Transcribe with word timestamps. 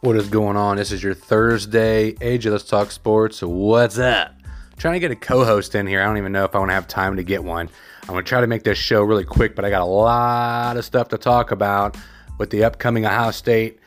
What 0.00 0.14
is 0.14 0.28
going 0.28 0.56
on? 0.56 0.76
This 0.76 0.92
is 0.92 1.02
your 1.02 1.12
Thursday 1.12 2.12
AJ 2.12 2.52
Let's 2.52 2.62
Talk 2.62 2.92
Sports. 2.92 3.42
What's 3.42 3.98
up? 3.98 4.32
trying 4.76 4.94
to 4.94 5.00
get 5.00 5.10
a 5.10 5.16
co-host 5.16 5.74
in 5.74 5.88
here. 5.88 6.00
I 6.00 6.04
don't 6.04 6.18
even 6.18 6.30
know 6.30 6.44
if 6.44 6.54
I 6.54 6.60
want 6.60 6.70
to 6.70 6.74
have 6.74 6.86
time 6.86 7.16
to 7.16 7.24
get 7.24 7.42
one. 7.42 7.68
I'm 8.02 8.10
gonna 8.10 8.22
try 8.22 8.40
to 8.40 8.46
make 8.46 8.62
this 8.62 8.78
show 8.78 9.02
really 9.02 9.24
quick, 9.24 9.56
but 9.56 9.64
I 9.64 9.70
got 9.70 9.82
a 9.82 9.86
lot 9.86 10.76
of 10.76 10.84
stuff 10.84 11.08
to 11.08 11.18
talk 11.18 11.50
about 11.50 11.96
with 12.38 12.50
the 12.50 12.62
upcoming 12.62 13.06
Ohio 13.06 13.32
State 13.32 13.80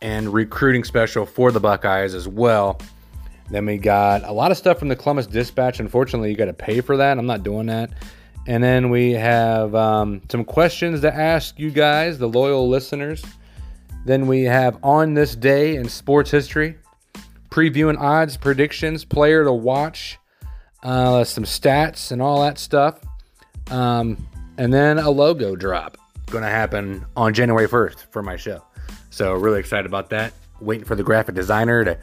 and 0.00 0.34
recruiting 0.34 0.82
special 0.82 1.24
for 1.24 1.52
the 1.52 1.60
Buckeyes 1.60 2.12
as 2.12 2.26
well. 2.26 2.80
Then 3.48 3.64
we 3.64 3.78
got 3.78 4.24
a 4.24 4.32
lot 4.32 4.50
of 4.50 4.56
stuff 4.56 4.80
from 4.80 4.88
the 4.88 4.96
Columbus 4.96 5.28
Dispatch. 5.28 5.78
Unfortunately, 5.78 6.30
you 6.30 6.36
got 6.36 6.46
to 6.46 6.52
pay 6.52 6.80
for 6.80 6.96
that. 6.96 7.18
I'm 7.18 7.26
not 7.26 7.44
doing 7.44 7.66
that. 7.66 7.92
And 8.48 8.64
then 8.64 8.90
we 8.90 9.12
have 9.12 9.76
um, 9.76 10.22
some 10.28 10.44
questions 10.44 11.02
to 11.02 11.14
ask 11.14 11.56
you 11.56 11.70
guys, 11.70 12.18
the 12.18 12.28
loyal 12.28 12.68
listeners. 12.68 13.24
Then 14.04 14.26
we 14.26 14.42
have 14.42 14.78
on 14.82 15.14
this 15.14 15.36
day 15.36 15.76
in 15.76 15.88
sports 15.88 16.30
history, 16.30 16.76
previewing 17.50 17.98
odds, 17.98 18.36
predictions, 18.36 19.04
player 19.04 19.44
to 19.44 19.52
watch, 19.52 20.18
uh, 20.82 21.24
some 21.24 21.44
stats, 21.44 22.10
and 22.10 22.20
all 22.20 22.42
that 22.42 22.58
stuff. 22.58 23.00
Um, 23.70 24.16
and 24.58 24.72
then 24.72 24.98
a 24.98 25.10
logo 25.10 25.54
drop 25.54 25.96
going 26.30 26.42
to 26.42 26.50
happen 26.50 27.04
on 27.16 27.34
January 27.34 27.68
1st 27.68 28.06
for 28.10 28.22
my 28.22 28.36
show. 28.36 28.64
So, 29.10 29.34
really 29.34 29.60
excited 29.60 29.86
about 29.86 30.10
that. 30.10 30.32
Waiting 30.60 30.84
for 30.84 30.96
the 30.96 31.02
graphic 31.02 31.34
designer 31.34 31.84
to 31.84 31.98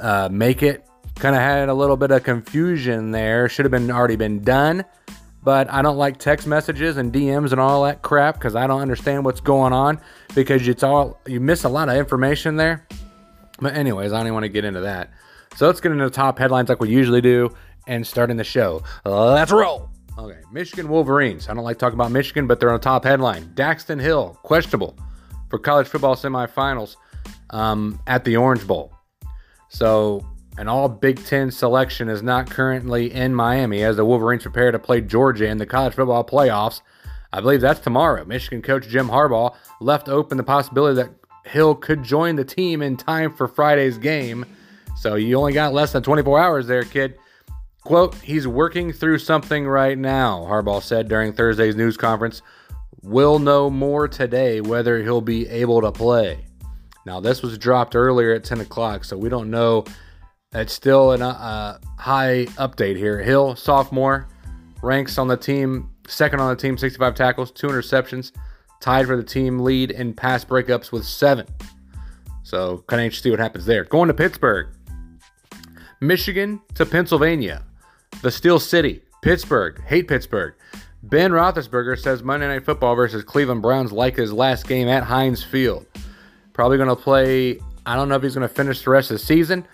uh, 0.00 0.28
make 0.30 0.62
it. 0.62 0.84
Kind 1.14 1.34
of 1.34 1.42
had 1.42 1.68
a 1.68 1.74
little 1.74 1.96
bit 1.96 2.10
of 2.10 2.22
confusion 2.22 3.12
there. 3.12 3.48
Should 3.48 3.64
have 3.64 3.72
been 3.72 3.90
already 3.90 4.16
been 4.16 4.42
done 4.42 4.84
but 5.42 5.70
I 5.72 5.82
don't 5.82 5.96
like 5.96 6.18
text 6.18 6.46
messages 6.46 6.96
and 6.96 7.12
DMs 7.12 7.52
and 7.52 7.60
all 7.60 7.84
that 7.84 8.02
crap 8.02 8.34
because 8.34 8.56
I 8.56 8.66
don't 8.66 8.80
understand 8.80 9.24
what's 9.24 9.40
going 9.40 9.72
on 9.72 10.00
because 10.34 10.66
it's 10.66 10.82
all 10.82 11.20
you 11.26 11.40
miss 11.40 11.64
a 11.64 11.68
lot 11.68 11.88
of 11.88 11.96
information 11.96 12.56
there. 12.56 12.86
But 13.60 13.74
anyways, 13.74 14.12
I 14.12 14.22
don't 14.22 14.32
want 14.32 14.44
to 14.44 14.48
get 14.48 14.64
into 14.64 14.80
that. 14.80 15.10
So 15.56 15.66
let's 15.66 15.80
get 15.80 15.92
into 15.92 16.04
the 16.04 16.10
top 16.10 16.38
headlines 16.38 16.68
like 16.68 16.80
we 16.80 16.90
usually 16.90 17.20
do 17.20 17.54
and 17.86 18.06
starting 18.06 18.36
the 18.36 18.44
show. 18.44 18.82
Let's 19.04 19.50
roll. 19.50 19.90
Okay, 20.18 20.40
Michigan 20.52 20.88
Wolverines. 20.88 21.48
I 21.48 21.54
don't 21.54 21.64
like 21.64 21.78
talking 21.78 21.94
about 21.94 22.10
Michigan, 22.10 22.46
but 22.46 22.58
they're 22.58 22.70
on 22.70 22.76
the 22.76 22.80
top 22.80 23.04
headline. 23.04 23.44
Daxton 23.54 24.00
Hill 24.00 24.38
questionable 24.42 24.96
for 25.48 25.58
college 25.58 25.86
football 25.86 26.16
semifinals 26.16 26.96
um, 27.50 28.00
at 28.06 28.24
the 28.24 28.36
Orange 28.36 28.66
Bowl. 28.66 28.92
So 29.68 30.26
an 30.58 30.66
all 30.66 30.88
Big 30.88 31.24
Ten 31.24 31.52
selection 31.52 32.08
is 32.08 32.20
not 32.20 32.50
currently 32.50 33.14
in 33.14 33.32
Miami 33.32 33.84
as 33.84 33.96
the 33.96 34.04
Wolverines 34.04 34.42
prepare 34.42 34.72
to 34.72 34.78
play 34.78 35.00
Georgia 35.00 35.46
in 35.46 35.58
the 35.58 35.66
college 35.66 35.94
football 35.94 36.24
playoffs. 36.24 36.80
I 37.32 37.40
believe 37.40 37.60
that's 37.60 37.78
tomorrow. 37.78 38.24
Michigan 38.24 38.60
coach 38.60 38.88
Jim 38.88 39.08
Harbaugh 39.08 39.54
left 39.80 40.08
open 40.08 40.36
the 40.36 40.42
possibility 40.42 40.96
that 40.96 41.10
Hill 41.44 41.76
could 41.76 42.02
join 42.02 42.34
the 42.34 42.44
team 42.44 42.82
in 42.82 42.96
time 42.96 43.32
for 43.32 43.46
Friday's 43.46 43.98
game. 43.98 44.44
So 44.96 45.14
you 45.14 45.38
only 45.38 45.52
got 45.52 45.72
less 45.72 45.92
than 45.92 46.02
24 46.02 46.40
hours 46.40 46.66
there, 46.66 46.82
kid. 46.82 47.16
Quote, 47.84 48.16
he's 48.16 48.48
working 48.48 48.92
through 48.92 49.18
something 49.18 49.66
right 49.66 49.96
now, 49.96 50.40
Harbaugh 50.40 50.82
said 50.82 51.08
during 51.08 51.32
Thursday's 51.32 51.76
news 51.76 51.96
conference. 51.96 52.42
We'll 53.02 53.38
know 53.38 53.70
more 53.70 54.08
today 54.08 54.60
whether 54.60 55.04
he'll 55.04 55.20
be 55.20 55.48
able 55.48 55.82
to 55.82 55.92
play. 55.92 56.44
Now, 57.06 57.20
this 57.20 57.42
was 57.42 57.56
dropped 57.56 57.94
earlier 57.94 58.34
at 58.34 58.42
10 58.42 58.60
o'clock, 58.60 59.04
so 59.04 59.16
we 59.16 59.28
don't 59.28 59.50
know 59.50 59.84
it's 60.52 60.72
still 60.72 61.12
a 61.12 61.16
uh, 61.18 61.78
high 61.98 62.46
update 62.56 62.96
here. 62.96 63.20
Hill, 63.20 63.54
sophomore, 63.56 64.28
ranks 64.82 65.18
on 65.18 65.28
the 65.28 65.36
team, 65.36 65.90
second 66.06 66.40
on 66.40 66.48
the 66.50 66.60
team, 66.60 66.78
65 66.78 67.14
tackles, 67.14 67.50
two 67.50 67.66
interceptions, 67.66 68.32
tied 68.80 69.06
for 69.06 69.16
the 69.16 69.22
team 69.22 69.60
lead 69.60 69.90
in 69.90 70.14
pass 70.14 70.44
breakups 70.44 70.90
with 70.90 71.04
seven. 71.04 71.46
So, 72.42 72.82
kind 72.86 73.00
of 73.00 73.04
interesting 73.04 73.30
see 73.30 73.30
what 73.30 73.40
happens 73.40 73.66
there. 73.66 73.84
Going 73.84 74.08
to 74.08 74.14
Pittsburgh, 74.14 74.68
Michigan 76.00 76.60
to 76.74 76.86
Pennsylvania, 76.86 77.62
the 78.22 78.30
Steel 78.30 78.58
City, 78.58 79.02
Pittsburgh, 79.20 79.82
hate 79.84 80.08
Pittsburgh. 80.08 80.54
Ben 81.02 81.30
Roethlisberger 81.30 81.98
says 81.98 82.22
Monday 82.22 82.48
Night 82.48 82.64
Football 82.64 82.96
versus 82.96 83.22
Cleveland 83.22 83.62
Browns 83.62 83.92
like 83.92 84.16
his 84.16 84.32
last 84.32 84.66
game 84.66 84.88
at 84.88 85.04
Heinz 85.04 85.44
Field. 85.44 85.86
Probably 86.54 86.76
going 86.76 86.88
to 86.88 86.96
play. 86.96 87.60
I 87.86 87.94
don't 87.94 88.08
know 88.08 88.16
if 88.16 88.22
he's 88.22 88.34
going 88.34 88.48
to 88.48 88.52
finish 88.52 88.82
the 88.82 88.90
rest 88.90 89.10
of 89.10 89.18
the 89.18 89.24
season. 89.24 89.66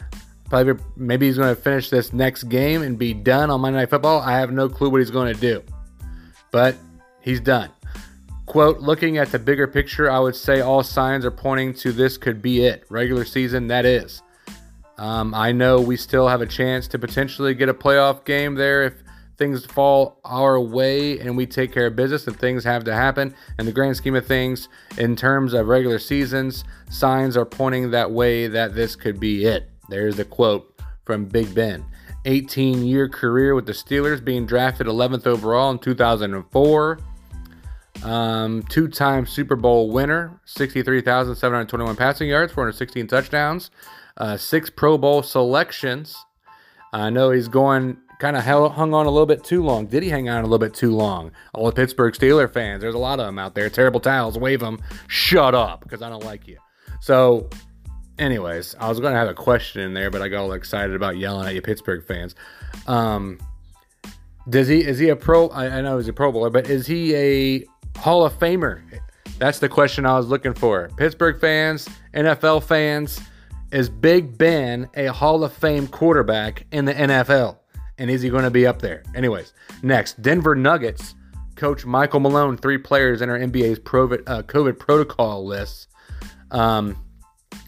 Probably, 0.48 0.82
maybe 0.96 1.26
he's 1.26 1.36
going 1.38 1.54
to 1.54 1.60
finish 1.60 1.90
this 1.90 2.12
next 2.12 2.44
game 2.44 2.82
and 2.82 2.98
be 2.98 3.14
done 3.14 3.50
on 3.50 3.60
Monday 3.60 3.80
Night 3.80 3.90
Football. 3.90 4.20
I 4.20 4.32
have 4.32 4.52
no 4.52 4.68
clue 4.68 4.90
what 4.90 5.00
he's 5.00 5.10
going 5.10 5.34
to 5.34 5.40
do, 5.40 5.62
but 6.50 6.76
he's 7.20 7.40
done. 7.40 7.70
Quote, 8.46 8.80
looking 8.80 9.16
at 9.16 9.32
the 9.32 9.38
bigger 9.38 9.66
picture, 9.66 10.10
I 10.10 10.18
would 10.18 10.36
say 10.36 10.60
all 10.60 10.82
signs 10.82 11.24
are 11.24 11.30
pointing 11.30 11.72
to 11.74 11.92
this 11.92 12.18
could 12.18 12.42
be 12.42 12.64
it. 12.64 12.84
Regular 12.90 13.24
season, 13.24 13.68
that 13.68 13.86
is. 13.86 14.22
Um, 14.98 15.34
I 15.34 15.50
know 15.50 15.80
we 15.80 15.96
still 15.96 16.28
have 16.28 16.40
a 16.40 16.46
chance 16.46 16.86
to 16.88 16.98
potentially 16.98 17.54
get 17.54 17.68
a 17.68 17.74
playoff 17.74 18.24
game 18.24 18.54
there 18.54 18.84
if 18.84 18.94
things 19.36 19.64
fall 19.66 20.20
our 20.24 20.60
way 20.60 21.18
and 21.18 21.36
we 21.36 21.46
take 21.46 21.72
care 21.72 21.86
of 21.86 21.96
business 21.96 22.26
and 22.26 22.38
things 22.38 22.62
have 22.64 22.84
to 22.84 22.94
happen. 22.94 23.34
In 23.58 23.66
the 23.66 23.72
grand 23.72 23.96
scheme 23.96 24.14
of 24.14 24.26
things, 24.26 24.68
in 24.98 25.16
terms 25.16 25.52
of 25.54 25.66
regular 25.66 25.98
seasons, 25.98 26.64
signs 26.90 27.36
are 27.36 27.44
pointing 27.44 27.90
that 27.90 28.10
way 28.10 28.46
that 28.46 28.74
this 28.74 28.94
could 28.94 29.18
be 29.18 29.44
it. 29.46 29.70
There's 29.88 30.18
a 30.18 30.24
quote 30.24 30.80
from 31.04 31.26
Big 31.26 31.54
Ben. 31.54 31.84
18 32.26 32.84
year 32.84 33.08
career 33.08 33.54
with 33.54 33.66
the 33.66 33.72
Steelers, 33.72 34.24
being 34.24 34.46
drafted 34.46 34.86
11th 34.86 35.26
overall 35.26 35.70
in 35.70 35.78
2004. 35.78 36.98
Um, 38.02 38.62
Two 38.68 38.88
time 38.88 39.26
Super 39.26 39.56
Bowl 39.56 39.90
winner, 39.90 40.40
63,721 40.44 41.96
passing 41.96 42.28
yards, 42.28 42.52
416 42.52 43.06
touchdowns, 43.06 43.70
uh, 44.16 44.36
six 44.36 44.68
Pro 44.70 44.98
Bowl 44.98 45.22
selections. 45.22 46.16
I 46.92 47.10
know 47.10 47.30
he's 47.30 47.48
going 47.48 47.98
kind 48.18 48.36
of 48.36 48.44
hung 48.44 48.94
on 48.94 49.06
a 49.06 49.10
little 49.10 49.26
bit 49.26 49.42
too 49.42 49.62
long. 49.62 49.86
Did 49.86 50.02
he 50.02 50.08
hang 50.08 50.28
on 50.28 50.40
a 50.40 50.42
little 50.42 50.58
bit 50.58 50.74
too 50.74 50.94
long? 50.94 51.32
All 51.52 51.66
the 51.66 51.72
Pittsburgh 51.72 52.14
Steeler 52.14 52.52
fans, 52.52 52.80
there's 52.80 52.94
a 52.94 52.98
lot 52.98 53.20
of 53.20 53.26
them 53.26 53.38
out 53.38 53.54
there. 53.54 53.68
Terrible 53.68 54.00
towels, 54.00 54.38
wave 54.38 54.60
them. 54.60 54.80
Shut 55.08 55.54
up, 55.54 55.82
because 55.82 56.02
I 56.02 56.08
don't 56.08 56.24
like 56.24 56.46
you. 56.46 56.58
So 57.00 57.48
anyways, 58.18 58.74
I 58.78 58.88
was 58.88 59.00
going 59.00 59.12
to 59.12 59.18
have 59.18 59.28
a 59.28 59.34
question 59.34 59.82
in 59.82 59.94
there, 59.94 60.10
but 60.10 60.22
I 60.22 60.28
got 60.28 60.42
all 60.42 60.52
excited 60.52 60.94
about 60.94 61.16
yelling 61.16 61.46
at 61.46 61.54
you 61.54 61.62
Pittsburgh 61.62 62.04
fans. 62.04 62.34
Um, 62.86 63.38
does 64.48 64.68
he 64.68 64.84
is 64.84 64.98
he 64.98 65.08
a 65.08 65.16
pro? 65.16 65.48
I, 65.48 65.78
I 65.78 65.80
know 65.80 65.96
he's 65.98 66.08
a 66.08 66.12
Pro 66.12 66.30
Bowler, 66.30 66.50
but 66.50 66.68
is 66.68 66.86
he 66.86 67.14
a 67.14 67.64
Hall 67.98 68.24
of 68.24 68.38
Famer? 68.38 68.82
That's 69.38 69.58
the 69.58 69.68
question 69.68 70.06
I 70.06 70.16
was 70.16 70.28
looking 70.28 70.54
for. 70.54 70.90
Pittsburgh 70.96 71.40
fans, 71.40 71.88
NFL 72.12 72.62
fans, 72.64 73.20
is 73.72 73.88
Big 73.88 74.36
Ben 74.36 74.88
a 74.94 75.06
Hall 75.06 75.42
of 75.42 75.52
Fame 75.52 75.88
quarterback 75.88 76.66
in 76.72 76.84
the 76.84 76.94
NFL? 76.94 77.58
And 77.98 78.10
is 78.10 78.22
he 78.22 78.28
going 78.28 78.44
to 78.44 78.50
be 78.50 78.66
up 78.66 78.82
there? 78.82 79.02
Anyways, 79.14 79.52
next, 79.82 80.20
Denver 80.20 80.54
Nuggets 80.54 81.14
coach 81.56 81.86
Michael 81.86 82.20
Malone, 82.20 82.56
three 82.56 82.78
players 82.78 83.22
in 83.22 83.30
our 83.30 83.38
NBA's 83.38 83.78
COVID, 83.78 84.22
uh, 84.26 84.72
protocol 84.72 85.46
list. 85.46 85.88
Um, 86.50 86.96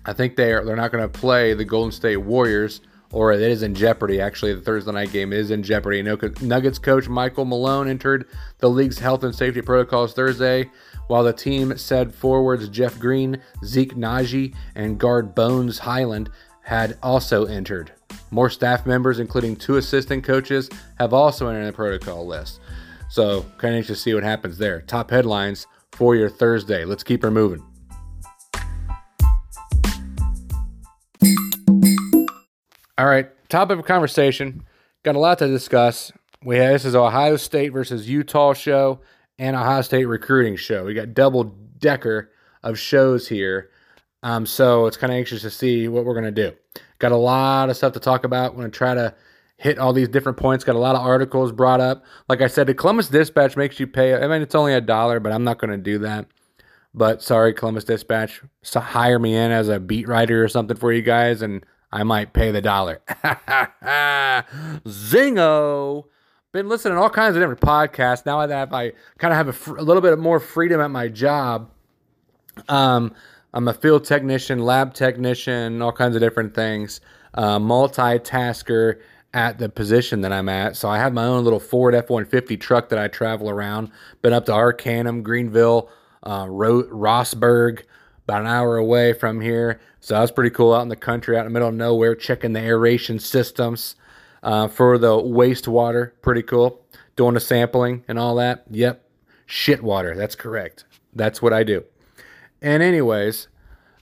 I 0.06 0.12
think 0.12 0.36
they 0.36 0.52
are 0.52 0.64
they're 0.64 0.76
not 0.76 0.92
going 0.92 1.02
to 1.02 1.18
play 1.18 1.52
the 1.52 1.64
Golden 1.64 1.90
State 1.90 2.18
Warriors, 2.18 2.80
or 3.10 3.32
it 3.32 3.40
is 3.40 3.62
in 3.62 3.74
jeopardy. 3.74 4.20
Actually, 4.20 4.54
the 4.54 4.60
Thursday 4.60 4.92
night 4.92 5.10
game 5.10 5.32
is 5.32 5.50
in 5.50 5.64
jeopardy. 5.64 6.00
Nuggets 6.00 6.78
coach 6.78 7.08
Michael 7.08 7.44
Malone 7.44 7.88
entered 7.88 8.28
the 8.58 8.70
league's 8.70 9.00
health 9.00 9.24
and 9.24 9.34
safety 9.34 9.60
protocols 9.62 10.14
Thursday, 10.14 10.70
while 11.08 11.24
the 11.24 11.32
team 11.32 11.76
said 11.76 12.14
forwards 12.14 12.68
Jeff 12.68 12.98
Green, 13.00 13.42
Zeke 13.64 13.94
Nnaji, 13.94 14.54
and 14.76 14.98
guard 14.98 15.34
Bones 15.34 15.80
Hyland 15.80 16.30
had 16.62 16.98
also 17.02 17.44
entered. 17.44 17.92
More 18.30 18.50
staff 18.50 18.86
members, 18.86 19.18
including 19.18 19.56
two 19.56 19.76
assistant 19.76 20.24
coaches, 20.24 20.70
have 20.98 21.12
also 21.12 21.48
entered 21.48 21.66
the 21.66 21.72
protocol 21.72 22.26
list. 22.26 22.60
So, 23.08 23.42
kind 23.58 23.74
of 23.74 23.78
interesting 23.78 23.94
to 23.94 24.00
see 24.00 24.14
what 24.14 24.24
happens 24.24 24.58
there. 24.58 24.82
Top 24.82 25.10
headlines 25.10 25.66
for 25.92 26.16
your 26.16 26.28
Thursday. 26.28 26.84
Let's 26.84 27.04
keep 27.04 27.22
her 27.22 27.30
moving. 27.30 27.64
All 32.98 33.04
right, 33.06 33.28
topic 33.50 33.78
of 33.78 33.84
conversation. 33.84 34.64
Got 35.02 35.16
a 35.16 35.18
lot 35.18 35.38
to 35.40 35.48
discuss. 35.48 36.12
We 36.42 36.56
have 36.56 36.72
this 36.72 36.86
is 36.86 36.94
Ohio 36.94 37.36
State 37.36 37.68
versus 37.68 38.08
Utah 38.08 38.54
show 38.54 39.00
and 39.38 39.54
Ohio 39.54 39.82
State 39.82 40.06
recruiting 40.06 40.56
show. 40.56 40.86
We 40.86 40.94
got 40.94 41.12
double 41.12 41.44
decker 41.78 42.30
of 42.62 42.78
shows 42.78 43.28
here. 43.28 43.68
Um, 44.22 44.46
so 44.46 44.86
it's 44.86 44.96
kind 44.96 45.12
of 45.12 45.18
anxious 45.18 45.42
to 45.42 45.50
see 45.50 45.88
what 45.88 46.06
we're 46.06 46.14
gonna 46.14 46.30
do. 46.30 46.52
Got 46.98 47.12
a 47.12 47.16
lot 47.16 47.68
of 47.68 47.76
stuff 47.76 47.92
to 47.92 48.00
talk 48.00 48.24
about. 48.24 48.52
I'm 48.52 48.56
gonna 48.56 48.70
try 48.70 48.94
to 48.94 49.14
hit 49.58 49.78
all 49.78 49.92
these 49.92 50.08
different 50.08 50.38
points. 50.38 50.64
Got 50.64 50.76
a 50.76 50.78
lot 50.78 50.96
of 50.96 51.02
articles 51.02 51.52
brought 51.52 51.82
up. 51.82 52.02
Like 52.30 52.40
I 52.40 52.46
said, 52.46 52.66
the 52.66 52.72
Columbus 52.72 53.10
Dispatch 53.10 53.58
makes 53.58 53.78
you 53.78 53.86
pay. 53.86 54.14
I 54.14 54.26
mean, 54.26 54.40
it's 54.40 54.54
only 54.54 54.72
a 54.72 54.80
dollar, 54.80 55.20
but 55.20 55.32
I'm 55.32 55.44
not 55.44 55.58
gonna 55.58 55.76
do 55.76 55.98
that. 55.98 56.28
But 56.94 57.22
sorry, 57.22 57.52
Columbus 57.52 57.84
Dispatch, 57.84 58.40
so 58.62 58.80
hire 58.80 59.18
me 59.18 59.36
in 59.36 59.50
as 59.50 59.68
a 59.68 59.78
beat 59.78 60.08
writer 60.08 60.42
or 60.42 60.48
something 60.48 60.78
for 60.78 60.94
you 60.94 61.02
guys, 61.02 61.42
and 61.42 61.62
I 61.92 62.02
might 62.02 62.32
pay 62.32 62.50
the 62.50 62.60
dollar. 62.60 63.00
Zingo! 64.86 66.04
Been 66.52 66.68
listening 66.68 66.94
to 66.96 67.02
all 67.02 67.10
kinds 67.10 67.36
of 67.36 67.42
different 67.42 67.60
podcasts. 67.60 68.24
Now 68.24 68.46
that 68.46 68.72
I 68.72 68.92
kind 69.18 69.32
of 69.32 69.36
have 69.36 69.48
a, 69.48 69.52
fr- 69.52 69.76
a, 69.76 69.82
little 69.82 70.00
bit 70.00 70.18
more 70.18 70.40
freedom 70.40 70.80
at 70.80 70.90
my 70.90 71.08
job, 71.08 71.70
um, 72.68 73.14
I'm 73.52 73.68
a 73.68 73.74
field 73.74 74.04
technician, 74.04 74.60
lab 74.60 74.94
technician, 74.94 75.82
all 75.82 75.92
kinds 75.92 76.16
of 76.16 76.22
different 76.22 76.54
things, 76.54 77.00
uh, 77.34 77.58
multitasker 77.58 79.00
at 79.34 79.58
the 79.58 79.68
position 79.68 80.22
that 80.22 80.32
I'm 80.32 80.48
at. 80.48 80.76
So 80.76 80.88
I 80.88 80.98
have 80.98 81.12
my 81.12 81.24
own 81.24 81.44
little 81.44 81.60
Ford 81.60 81.94
F 81.94 82.08
150 82.08 82.56
truck 82.56 82.88
that 82.88 82.98
I 82.98 83.08
travel 83.08 83.50
around. 83.50 83.90
Been 84.22 84.32
up 84.32 84.46
to 84.46 84.52
Arcanum, 84.52 85.22
Greenville, 85.22 85.90
uh, 86.22 86.46
Ro- 86.48 86.84
Rossburg, 86.84 87.82
about 88.26 88.40
an 88.40 88.48
hour 88.48 88.76
away 88.76 89.12
from 89.12 89.40
here. 89.40 89.80
So 90.00 90.14
that 90.14 90.20
was 90.20 90.32
pretty 90.32 90.50
cool 90.50 90.74
out 90.74 90.82
in 90.82 90.88
the 90.88 90.96
country, 90.96 91.36
out 91.36 91.46
in 91.46 91.46
the 91.46 91.52
middle 91.52 91.68
of 91.68 91.74
nowhere, 91.74 92.14
checking 92.16 92.52
the 92.52 92.60
aeration 92.60 93.20
systems 93.20 93.94
uh, 94.42 94.66
for 94.66 94.98
the 94.98 95.12
wastewater. 95.12 96.12
Pretty 96.22 96.42
cool. 96.42 96.84
Doing 97.14 97.34
the 97.34 97.40
sampling 97.40 98.04
and 98.08 98.18
all 98.18 98.34
that. 98.36 98.64
Yep. 98.70 99.08
Shit 99.46 99.82
water. 99.82 100.16
That's 100.16 100.34
correct. 100.34 100.84
That's 101.14 101.40
what 101.40 101.52
I 101.52 101.62
do. 101.62 101.84
And, 102.60 102.82
anyways, 102.82 103.46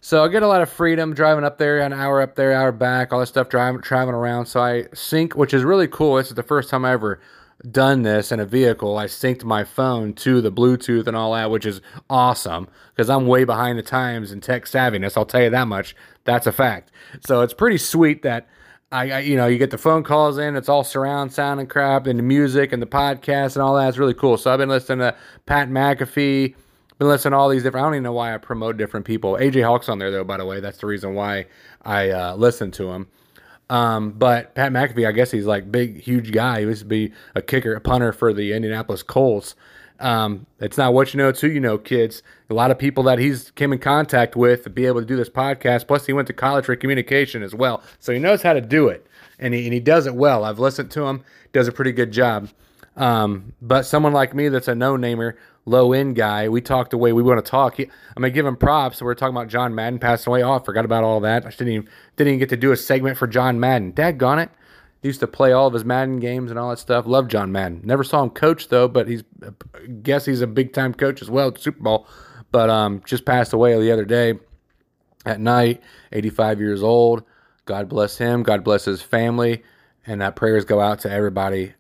so 0.01 0.25
I 0.25 0.29
get 0.29 0.43
a 0.43 0.49
lot 0.49 0.63
of 0.63 0.71
freedom 0.71 1.15
driving 1.15 1.45
up 1.45 1.59
there, 1.59 1.81
an 1.81 1.93
hour 1.93 2.23
up 2.23 2.35
there, 2.35 2.53
hour 2.53 2.73
back, 2.73 3.13
all 3.13 3.21
that 3.21 3.27
stuff, 3.27 3.49
driving, 3.51 3.83
traveling 3.83 4.15
around. 4.15 4.47
So 4.47 4.61
I 4.61 4.87
sync, 4.95 5.35
which 5.35 5.53
is 5.53 5.65
really 5.65 5.89
cool. 5.89 6.17
This 6.17 6.29
is 6.29 6.35
the 6.35 6.43
first 6.43 6.71
time 6.71 6.85
I 6.85 6.93
ever 6.93 7.21
done 7.71 8.03
this 8.03 8.31
in 8.33 8.41
a 8.41 8.47
vehicle. 8.47 8.99
I 8.99 9.07
synced 9.07 9.45
my 9.45 9.65
phone 9.65 10.13
to 10.15 10.41
the 10.41 10.53
Bluetooth 10.53 11.07
and 11.07 11.17
all 11.17 11.33
that, 11.33 11.51
which 11.51 11.67
is 11.67 11.81
awesome 12.11 12.69
because 12.95 13.11
I'm 13.11 13.27
way 13.27 13.45
behind 13.45 13.79
the 13.79 13.83
times 13.83 14.33
in 14.33 14.41
tech 14.41 14.67
savviness. 14.67 15.17
I'll 15.17 15.27
tell 15.27 15.43
you 15.43 15.51
that 15.51 15.69
much. 15.69 15.97
That's 16.25 16.47
a 16.47 16.53
fact. 16.53 16.91
So 17.27 17.41
it's 17.41 17.55
pretty 17.55 17.79
sweet 17.79 18.23
that 18.23 18.49
I, 18.93 19.11
I, 19.11 19.19
you 19.21 19.37
know, 19.37 19.47
you 19.47 19.59
get 19.59 19.71
the 19.71 19.79
phone 19.79 20.05
calls 20.05 20.39
in, 20.39 20.57
it's 20.57 20.69
all 20.69 20.85
surround 20.85 21.33
sound 21.33 21.59
and 21.59 21.69
crap, 21.69 22.07
and 22.07 22.19
the 22.19 22.23
music 22.23 22.73
and 22.73 22.81
the 22.81 22.87
podcast 22.87 23.57
and 23.57 23.63
all 23.63 23.75
that. 23.77 23.89
It's 23.89 23.99
really 23.99 24.15
cool. 24.15 24.37
So 24.37 24.53
I've 24.53 24.59
been 24.59 24.69
listening 24.69 24.99
to 24.99 25.17
Pat 25.47 25.69
McAfee, 25.69 26.55
been 26.99 27.09
listening 27.09 27.33
to 27.33 27.37
all 27.37 27.49
these 27.49 27.63
different. 27.63 27.85
I 27.85 27.87
don't 27.89 27.95
even 27.95 28.05
know 28.05 28.13
why 28.13 28.35
I 28.35 28.39
promote 28.39 28.77
different 28.77 29.05
people. 29.05 29.35
AJ 29.35 29.65
Hawk's 29.65 29.89
on 29.89 29.99
there 29.99 30.11
though, 30.11 30.23
by 30.23 30.37
the 30.37 30.45
way. 30.45 30.61
That's 30.61 30.79
the 30.79 30.87
reason 30.87 31.15
why 31.15 31.47
I 31.83 32.11
uh, 32.11 32.37
listen 32.37 32.71
to 32.73 32.93
him. 32.93 33.09
Um, 33.71 34.13
but 34.13 34.55
Pat 34.55 34.73
McAfee, 34.73 35.09
I 35.09 35.13
guess 35.13 35.31
he's 35.31 35.47
like 35.47 35.73
big, 35.73 36.01
huge 36.01 36.33
guy. 36.33 36.61
He 36.61 36.67
used 36.67 36.83
to 36.83 36.87
be 36.87 37.13
a 37.35 37.43
kicker, 37.43 37.75
a 37.75 37.81
punter 37.81 38.13
for 38.13 38.33
the 38.33 38.53
Indianapolis 38.53 39.03
Colts. 39.03 39.55
Um, 40.01 40.47
it's 40.61 40.77
not 40.77 40.93
what 40.93 41.15
you 41.15 41.19
know, 41.19 41.29
it's 41.29 41.41
who 41.41 41.49
you 41.49 41.61
know, 41.61 41.79
kids. 41.79 42.23
A 42.51 42.55
lot 42.55 42.71
of 42.71 42.79
people 42.79 43.05
that 43.05 43.19
he's 43.19 43.51
came 43.53 43.73
in 43.73 43.79
contact 43.79 44.37
with 44.37 44.65
to 44.65 44.71
be 44.71 44.87
able 44.87 45.01
to 45.01 45.07
do 45.07 45.17
this 45.17 45.31
podcast. 45.31 45.87
Plus, 45.87 46.07
he 46.07 46.13
went 46.13 46.27
to 46.27 46.33
college 46.33 46.67
for 46.67 46.77
communication 46.77 47.43
as 47.43 47.55
well, 47.55 47.83
so 48.01 48.13
he 48.13 48.19
knows 48.19 48.43
how 48.43 48.53
to 48.53 48.61
do 48.61 48.89
it, 48.89 49.07
and 49.39 49.55
he 49.55 49.65
and 49.65 49.73
he 49.73 49.81
does 49.81 50.07
it 50.07 50.15
well. 50.15 50.45
I've 50.45 50.59
listened 50.59 50.91
to 50.93 51.07
him; 51.07 51.25
does 51.53 51.69
a 51.69 51.73
pretty 51.73 51.93
good 51.93 52.13
job. 52.13 52.51
Um, 52.97 53.55
but 53.61 53.85
someone 53.85 54.13
like 54.13 54.35
me 54.35 54.49
that's 54.49 54.69
a 54.69 54.75
no 54.75 54.97
namer, 54.97 55.37
low 55.67 55.93
end 55.93 56.17
guy, 56.17 56.49
we 56.49 56.61
talked 56.61 56.91
the 56.91 56.99
way 56.99 57.13
we 57.13 57.23
want 57.23 57.45
to 57.45 57.51
talk. 57.51 57.77
He, 57.77 57.85
I'm 57.85 58.23
gonna 58.23 58.31
give 58.31 58.47
him 58.47 58.57
props. 58.57 59.01
We're 59.01 59.15
talking 59.15 59.37
about 59.37 59.49
John 59.49 59.75
Madden 59.75 59.99
passing 59.99 60.31
away. 60.31 60.43
Oh, 60.43 60.53
I 60.53 60.59
forgot 60.63 60.85
about 60.85 61.05
all 61.05 61.21
that. 61.21 61.47
I 61.47 61.51
didn't 61.51 61.69
even 61.69 61.89
didn't 62.17 62.29
even 62.29 62.39
get 62.39 62.49
to 62.51 62.57
do 62.57 62.73
a 62.73 62.77
segment 62.77 63.19
for 63.19 63.27
John 63.27 63.61
Madden. 63.61 63.93
Dad 63.93 64.19
gone 64.19 64.39
it. 64.39 64.51
Used 65.03 65.21
to 65.21 65.27
play 65.27 65.53
all 65.53 65.67
of 65.67 65.75
his 65.75 65.85
Madden 65.85 66.19
games 66.19 66.51
and 66.51 66.59
all 66.59 66.71
that 66.71 66.79
stuff. 66.79 67.07
Love 67.07 67.29
John 67.29 67.53
Madden. 67.53 67.83
Never 67.85 68.05
saw 68.05 68.23
him 68.23 68.31
coach 68.31 68.69
though, 68.69 68.89
but 68.89 69.07
he's 69.07 69.23
I 69.43 69.87
guess 70.03 70.25
he's 70.25 70.41
a 70.41 70.47
big 70.47 70.73
time 70.73 70.95
coach 70.95 71.21
as 71.21 71.31
well 71.31 71.55
Super 71.57 71.83
Bowl. 71.83 72.07
But 72.51 72.71
um, 72.71 73.03
just 73.05 73.25
passed 73.25 73.53
away 73.53 73.79
the 73.79 73.93
other 73.93 74.05
day 74.05 74.35
at 75.27 75.41
night. 75.41 75.83
85 76.13 76.61
years 76.61 76.83
old. 76.83 77.25
God 77.65 77.89
bless 77.89 78.17
him. 78.17 78.43
God 78.43 78.63
bless 78.63 78.85
his 78.85 79.03
family. 79.03 79.63
And 80.07 80.21
that 80.21 80.37
prayers 80.37 80.65
go 80.65 80.81
out 80.81 81.01
to 81.01 81.11
everybody 81.11 81.73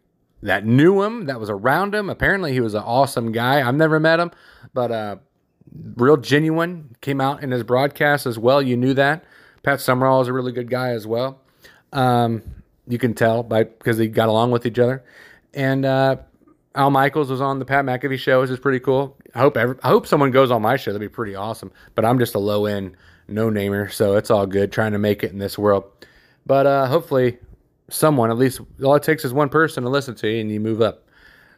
that 0.44 0.66
knew 0.66 1.02
him, 1.02 1.24
that 1.24 1.40
was 1.40 1.48
around 1.48 1.94
him. 1.94 2.10
Apparently, 2.10 2.52
he 2.52 2.60
was 2.60 2.74
an 2.74 2.82
awesome 2.82 3.32
guy. 3.32 3.66
I've 3.66 3.74
never 3.74 3.98
met 3.98 4.20
him, 4.20 4.30
but 4.74 4.92
uh, 4.92 5.16
real 5.96 6.18
genuine. 6.18 6.94
Came 7.00 7.20
out 7.20 7.42
in 7.42 7.50
his 7.50 7.62
broadcast 7.62 8.26
as 8.26 8.38
well. 8.38 8.62
You 8.62 8.76
knew 8.76 8.94
that. 8.94 9.24
Pat 9.62 9.80
Summerall 9.80 10.20
is 10.20 10.28
a 10.28 10.32
really 10.32 10.52
good 10.52 10.70
guy 10.70 10.90
as 10.90 11.06
well. 11.06 11.40
Um, 11.92 12.42
you 12.86 12.98
can 12.98 13.14
tell 13.14 13.42
by 13.42 13.64
because 13.64 13.96
they 13.96 14.06
got 14.06 14.28
along 14.28 14.50
with 14.50 14.66
each 14.66 14.78
other. 14.78 15.02
And 15.54 15.86
uh, 15.86 16.16
Al 16.74 16.90
Michaels 16.90 17.30
was 17.30 17.40
on 17.40 17.58
the 17.58 17.64
Pat 17.64 17.84
McAfee 17.86 18.18
show, 18.18 18.42
which 18.42 18.50
is 18.50 18.58
pretty 18.58 18.80
cool. 18.80 19.16
I 19.34 19.38
hope 19.38 19.56
every, 19.56 19.76
I 19.82 19.88
hope 19.88 20.06
someone 20.06 20.30
goes 20.30 20.50
on 20.50 20.60
my 20.60 20.76
show. 20.76 20.92
That'd 20.92 21.08
be 21.08 21.12
pretty 21.12 21.34
awesome. 21.34 21.72
But 21.94 22.04
I'm 22.04 22.18
just 22.18 22.34
a 22.34 22.38
low 22.38 22.66
end 22.66 22.96
no 23.28 23.48
namer, 23.48 23.88
so 23.88 24.16
it's 24.16 24.30
all 24.30 24.46
good 24.46 24.70
trying 24.70 24.92
to 24.92 24.98
make 24.98 25.24
it 25.24 25.32
in 25.32 25.38
this 25.38 25.56
world. 25.56 25.84
But 26.44 26.66
uh, 26.66 26.86
hopefully, 26.86 27.38
someone 27.88 28.30
at 28.30 28.36
least 28.38 28.60
all 28.82 28.94
it 28.94 29.02
takes 29.02 29.24
is 29.24 29.32
one 29.32 29.48
person 29.48 29.82
to 29.82 29.88
listen 29.88 30.14
to 30.16 30.28
you, 30.28 30.40
and 30.40 30.50
you 30.50 30.60
move 30.60 30.80
up. 30.80 31.06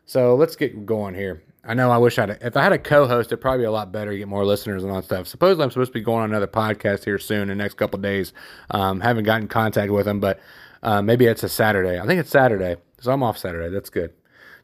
So 0.04 0.34
let's 0.34 0.56
get 0.56 0.86
going 0.86 1.14
here. 1.14 1.42
I 1.64 1.74
know 1.74 1.90
I 1.90 1.98
wish 1.98 2.18
I 2.18 2.22
had 2.22 2.38
if 2.42 2.56
I 2.56 2.62
had 2.62 2.72
a 2.72 2.78
co-host, 2.78 3.28
it'd 3.28 3.40
probably 3.40 3.62
be 3.62 3.64
a 3.64 3.72
lot 3.72 3.90
better 3.90 4.12
to 4.12 4.18
get 4.18 4.28
more 4.28 4.44
listeners 4.44 4.84
and 4.84 4.92
all 4.92 5.00
that 5.00 5.06
stuff. 5.06 5.26
Supposedly, 5.26 5.64
I'm 5.64 5.70
supposed 5.70 5.92
to 5.92 5.98
be 5.98 6.04
going 6.04 6.22
on 6.22 6.30
another 6.30 6.46
podcast 6.46 7.04
here 7.04 7.18
soon 7.18 7.42
in 7.42 7.48
the 7.48 7.54
next 7.56 7.74
couple 7.74 7.98
days. 7.98 8.32
Um, 8.70 9.00
haven't 9.00 9.24
gotten 9.24 9.48
contact 9.48 9.90
with 9.90 10.06
him, 10.06 10.20
but 10.20 10.38
uh, 10.82 11.02
maybe 11.02 11.26
it's 11.26 11.42
a 11.42 11.48
Saturday. 11.48 11.98
I 11.98 12.06
think 12.06 12.20
it's 12.20 12.30
Saturday, 12.30 12.76
so 13.00 13.12
I'm 13.12 13.22
off 13.22 13.36
Saturday. 13.36 13.72
That's 13.72 13.90
good. 13.90 14.12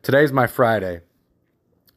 Today's 0.02 0.32
my 0.32 0.46
Friday. 0.46 1.00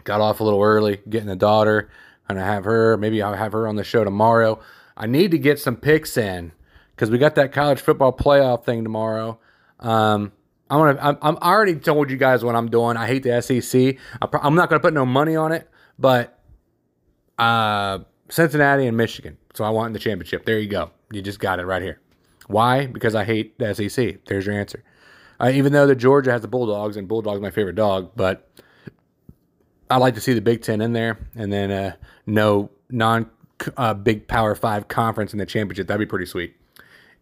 Got 0.03 0.21
off 0.21 0.39
a 0.39 0.43
little 0.43 0.61
early, 0.61 1.01
getting 1.09 1.27
the 1.27 1.35
daughter, 1.35 1.89
and 2.27 2.39
I 2.39 2.45
have 2.45 2.63
her. 2.65 2.97
Maybe 2.97 3.21
I'll 3.21 3.35
have 3.35 3.51
her 3.51 3.67
on 3.67 3.75
the 3.75 3.83
show 3.83 4.03
tomorrow. 4.03 4.59
I 4.97 5.05
need 5.07 5.31
to 5.31 5.37
get 5.37 5.59
some 5.59 5.75
picks 5.75 6.17
in 6.17 6.51
because 6.95 7.11
we 7.11 7.17
got 7.17 7.35
that 7.35 7.51
college 7.51 7.81
football 7.81 8.13
playoff 8.13 8.65
thing 8.65 8.83
tomorrow. 8.83 9.39
Um, 9.79 10.31
I'm 10.69 10.79
gonna. 10.79 10.99
I'm, 11.01 11.17
I'm 11.21 11.37
I 11.41 11.51
already 11.51 11.75
told 11.75 12.09
you 12.09 12.17
guys 12.17 12.43
what 12.43 12.55
I'm 12.55 12.69
doing. 12.69 12.97
I 12.97 13.07
hate 13.07 13.23
the 13.23 13.41
SEC. 13.41 13.97
I, 14.21 14.47
am 14.47 14.55
not 14.55 14.69
gonna 14.69 14.79
put 14.79 14.93
no 14.93 15.05
money 15.05 15.35
on 15.35 15.51
it, 15.51 15.69
but 15.99 16.39
uh, 17.37 17.99
Cincinnati 18.29 18.87
and 18.87 18.97
Michigan. 18.97 19.37
So 19.53 19.63
I 19.63 19.69
want 19.69 19.93
the 19.93 19.99
championship. 19.99 20.45
There 20.45 20.59
you 20.59 20.67
go. 20.67 20.91
You 21.11 21.21
just 21.21 21.39
got 21.39 21.59
it 21.59 21.65
right 21.65 21.81
here. 21.81 21.99
Why? 22.47 22.87
Because 22.87 23.15
I 23.15 23.23
hate 23.23 23.57
the 23.59 23.73
SEC. 23.73 24.25
There's 24.25 24.45
your 24.45 24.55
answer. 24.55 24.83
Uh, 25.39 25.51
even 25.53 25.73
though 25.73 25.87
the 25.87 25.95
Georgia 25.95 26.31
has 26.31 26.41
the 26.41 26.47
Bulldogs 26.47 26.97
and 26.97 27.07
Bulldog's 27.07 27.41
my 27.41 27.51
favorite 27.51 27.75
dog, 27.75 28.11
but 28.15 28.49
I 29.89 29.97
like 29.97 30.15
to 30.15 30.21
see 30.21 30.33
the 30.33 30.41
Big 30.41 30.61
Ten 30.61 30.81
in 30.81 30.93
there, 30.93 31.19
and 31.35 31.51
then 31.51 31.71
uh, 31.71 31.95
no 32.25 32.71
non 32.89 33.29
uh, 33.77 33.93
Big 33.93 34.27
Power 34.27 34.55
Five 34.55 34.87
conference 34.87 35.33
in 35.33 35.39
the 35.39 35.45
championship. 35.45 35.87
That'd 35.87 35.99
be 35.99 36.09
pretty 36.09 36.25
sweet. 36.25 36.55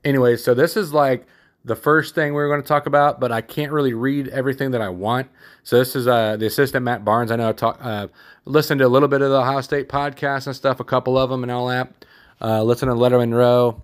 Anyway, 0.05 0.37
so 0.37 0.53
this 0.53 0.77
is 0.77 0.93
like 0.93 1.25
the 1.65 1.75
first 1.75 2.13
thing 2.13 2.33
we 2.33 2.41
are 2.41 2.47
going 2.47 2.61
to 2.61 2.67
talk 2.67 2.85
about, 2.85 3.19
but 3.19 3.31
I 3.31 3.41
can't 3.41 3.71
really 3.71 3.93
read 3.93 4.27
everything 4.29 4.71
that 4.71 4.81
I 4.81 4.89
want. 4.89 5.29
So 5.63 5.77
this 5.77 5.95
is 5.95 6.07
uh, 6.07 6.35
the 6.35 6.45
assistant 6.45 6.83
Matt 6.83 7.05
Barnes. 7.05 7.31
I 7.31 7.37
know 7.37 7.49
I 7.49 7.53
talk, 7.53 7.79
uh, 7.81 8.07
listened 8.45 8.79
to 8.79 8.85
a 8.85 8.89
little 8.89 9.07
bit 9.07 9.21
of 9.21 9.29
the 9.29 9.37
Ohio 9.37 9.61
State 9.61 9.87
podcast 9.87 10.45
and 10.47 10.55
stuff, 10.55 10.79
a 10.79 10.83
couple 10.83 11.17
of 11.17 11.29
them 11.29 11.43
and 11.43 11.51
all 11.51 11.67
that. 11.67 12.05
Uh, 12.41 12.63
listen 12.63 12.89
to 12.89 12.95
Letterman 12.95 13.33
Row. 13.33 13.81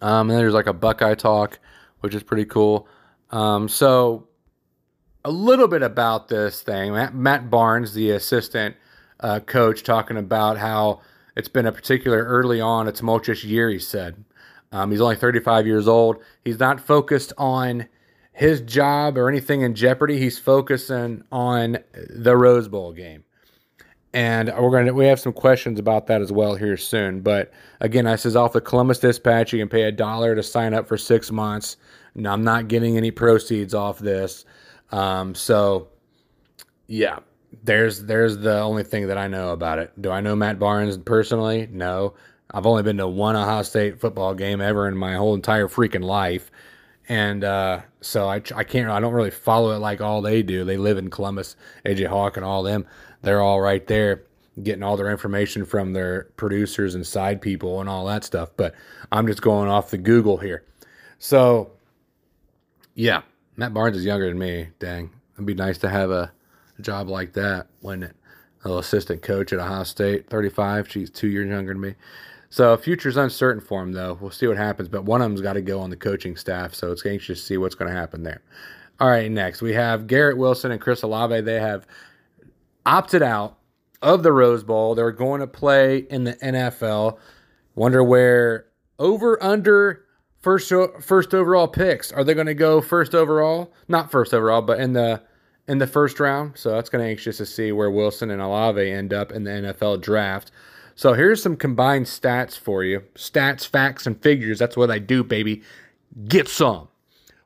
Um, 0.00 0.30
and 0.30 0.38
there's 0.38 0.54
like 0.54 0.66
a 0.68 0.72
Buckeye 0.72 1.14
talk, 1.14 1.58
which 2.00 2.14
is 2.14 2.22
pretty 2.22 2.44
cool. 2.44 2.86
Um, 3.30 3.68
so 3.68 4.28
a 5.24 5.30
little 5.30 5.68
bit 5.68 5.82
about 5.82 6.28
this 6.28 6.62
thing. 6.62 6.92
Matt, 6.92 7.14
Matt 7.14 7.50
Barnes, 7.50 7.94
the 7.94 8.10
assistant 8.10 8.76
uh, 9.18 9.40
coach, 9.40 9.82
talking 9.82 10.16
about 10.16 10.56
how 10.56 11.00
it's 11.36 11.48
been 11.48 11.66
a 11.66 11.72
particular 11.72 12.24
early 12.24 12.60
on 12.60 12.88
a 12.88 12.92
tumultuous 12.92 13.44
year. 13.44 13.68
He 13.68 13.78
said 13.78 14.24
um, 14.72 14.90
he's 14.90 15.00
only 15.00 15.16
35 15.16 15.66
years 15.66 15.88
old. 15.88 16.18
He's 16.44 16.58
not 16.58 16.80
focused 16.80 17.32
on 17.38 17.86
his 18.32 18.60
job 18.60 19.18
or 19.18 19.28
anything 19.28 19.62
in 19.62 19.74
jeopardy. 19.74 20.18
He's 20.18 20.38
focusing 20.38 21.24
on 21.32 21.78
the 22.08 22.36
Rose 22.36 22.68
Bowl 22.68 22.92
game. 22.92 23.24
And 24.12 24.52
we're 24.58 24.70
gonna 24.70 24.92
we 24.92 25.06
have 25.06 25.20
some 25.20 25.32
questions 25.32 25.78
about 25.78 26.08
that 26.08 26.20
as 26.20 26.32
well 26.32 26.56
here 26.56 26.76
soon. 26.76 27.20
But 27.20 27.52
again, 27.80 28.08
I 28.08 28.16
says 28.16 28.34
off 28.34 28.52
the 28.52 28.60
Columbus 28.60 28.98
Dispatch. 28.98 29.52
You 29.52 29.60
can 29.60 29.68
pay 29.68 29.82
a 29.82 29.92
dollar 29.92 30.34
to 30.34 30.42
sign 30.42 30.74
up 30.74 30.88
for 30.88 30.98
six 30.98 31.30
months. 31.30 31.76
Now, 32.16 32.32
I'm 32.32 32.42
not 32.42 32.66
getting 32.66 32.96
any 32.96 33.12
proceeds 33.12 33.72
off 33.72 34.00
this. 34.00 34.44
Um, 34.90 35.32
so 35.36 35.88
yeah, 36.88 37.20
there's 37.62 38.04
there's 38.04 38.38
the 38.38 38.60
only 38.60 38.82
thing 38.82 39.06
that 39.06 39.18
I 39.18 39.28
know 39.28 39.50
about 39.50 39.78
it. 39.78 39.92
Do 40.02 40.10
I 40.10 40.20
know 40.20 40.34
Matt 40.34 40.58
Barnes 40.58 40.98
personally? 40.98 41.68
No. 41.70 42.14
I've 42.52 42.66
only 42.66 42.82
been 42.82 42.96
to 42.98 43.08
one 43.08 43.36
Ohio 43.36 43.62
State 43.62 44.00
football 44.00 44.34
game 44.34 44.60
ever 44.60 44.88
in 44.88 44.96
my 44.96 45.14
whole 45.14 45.34
entire 45.34 45.68
freaking 45.68 46.04
life. 46.04 46.50
And 47.08 47.42
uh, 47.44 47.80
so 48.00 48.28
I, 48.28 48.36
I 48.54 48.64
can't, 48.64 48.88
I 48.88 49.00
don't 49.00 49.12
really 49.12 49.30
follow 49.30 49.72
it 49.72 49.78
like 49.78 50.00
all 50.00 50.22
they 50.22 50.42
do. 50.42 50.64
They 50.64 50.76
live 50.76 50.98
in 50.98 51.10
Columbus, 51.10 51.56
AJ 51.84 52.06
Hawk 52.06 52.36
and 52.36 52.44
all 52.44 52.62
them. 52.62 52.86
They're 53.22 53.40
all 53.40 53.60
right 53.60 53.86
there 53.86 54.24
getting 54.62 54.82
all 54.82 54.96
their 54.96 55.10
information 55.10 55.64
from 55.64 55.92
their 55.92 56.24
producers 56.36 56.94
and 56.94 57.06
side 57.06 57.40
people 57.40 57.80
and 57.80 57.88
all 57.88 58.06
that 58.06 58.24
stuff. 58.24 58.50
But 58.56 58.74
I'm 59.10 59.26
just 59.26 59.42
going 59.42 59.68
off 59.68 59.90
the 59.90 59.98
Google 59.98 60.36
here. 60.36 60.64
So, 61.18 61.72
yeah, 62.94 63.22
Matt 63.56 63.74
Barnes 63.74 63.96
is 63.96 64.04
younger 64.04 64.28
than 64.28 64.38
me. 64.38 64.68
Dang. 64.78 65.10
It'd 65.34 65.46
be 65.46 65.54
nice 65.54 65.78
to 65.78 65.88
have 65.88 66.10
a, 66.10 66.32
job 66.80 67.08
like 67.08 67.34
that 67.34 67.66
when? 67.80 68.02
A 68.02 68.68
little 68.68 68.78
assistant 68.78 69.22
coach 69.22 69.54
at 69.54 69.58
Ohio 69.58 69.84
State, 69.84 70.28
35. 70.28 70.90
She's 70.90 71.08
two 71.08 71.28
years 71.28 71.48
younger 71.48 71.72
than 71.72 71.80
me. 71.80 71.94
So 72.50 72.76
future's 72.76 73.16
uncertain 73.16 73.62
for 73.62 73.80
him, 73.80 73.92
though. 73.92 74.18
We'll 74.20 74.32
see 74.32 74.48
what 74.48 74.56
happens. 74.56 74.88
But 74.88 75.04
one 75.04 75.22
of 75.22 75.30
them's 75.30 75.40
got 75.40 75.52
to 75.54 75.62
go 75.62 75.80
on 75.80 75.90
the 75.90 75.96
coaching 75.96 76.36
staff, 76.36 76.74
so 76.74 76.90
it's 76.90 77.06
anxious 77.06 77.40
to 77.40 77.46
see 77.46 77.56
what's 77.56 77.76
going 77.76 77.90
to 77.90 77.96
happen 77.96 78.24
there. 78.24 78.42
All 78.98 79.08
right, 79.08 79.30
next 79.30 79.62
we 79.62 79.72
have 79.72 80.06
Garrett 80.06 80.36
Wilson 80.36 80.72
and 80.72 80.80
Chris 80.80 81.02
Olave. 81.02 81.40
They 81.40 81.60
have 81.60 81.86
opted 82.84 83.22
out 83.22 83.56
of 84.02 84.22
the 84.22 84.32
Rose 84.32 84.64
Bowl. 84.64 84.94
They're 84.94 85.12
going 85.12 85.40
to 85.40 85.46
play 85.46 85.98
in 86.10 86.24
the 86.24 86.34
NFL. 86.34 87.18
Wonder 87.76 88.02
where 88.02 88.66
over 88.98 89.42
under 89.42 90.04
first 90.40 90.72
first 91.00 91.34
overall 91.34 91.68
picks. 91.68 92.12
Are 92.12 92.24
they 92.24 92.34
going 92.34 92.46
to 92.46 92.54
go 92.54 92.80
first 92.80 93.14
overall? 93.14 93.72
Not 93.88 94.10
first 94.10 94.34
overall, 94.34 94.62
but 94.62 94.80
in 94.80 94.92
the 94.92 95.22
in 95.68 95.78
the 95.78 95.86
first 95.86 96.18
round. 96.18 96.58
So 96.58 96.70
that's 96.70 96.90
going 96.90 97.04
to 97.04 97.08
anxious 97.08 97.36
to 97.38 97.46
see 97.46 97.70
where 97.72 97.90
Wilson 97.90 98.30
and 98.30 98.42
Olave 98.42 98.90
end 98.90 99.14
up 99.14 99.30
in 99.30 99.44
the 99.44 99.50
NFL 99.50 100.02
draft. 100.02 100.50
So 101.00 101.14
here's 101.14 101.42
some 101.42 101.56
combined 101.56 102.04
stats 102.04 102.58
for 102.58 102.84
you. 102.84 103.00
Stats, 103.14 103.66
facts, 103.66 104.06
and 104.06 104.20
figures. 104.20 104.58
That's 104.58 104.76
what 104.76 104.90
I 104.90 104.98
do, 104.98 105.24
baby. 105.24 105.62
Get 106.28 106.46
some. 106.46 106.88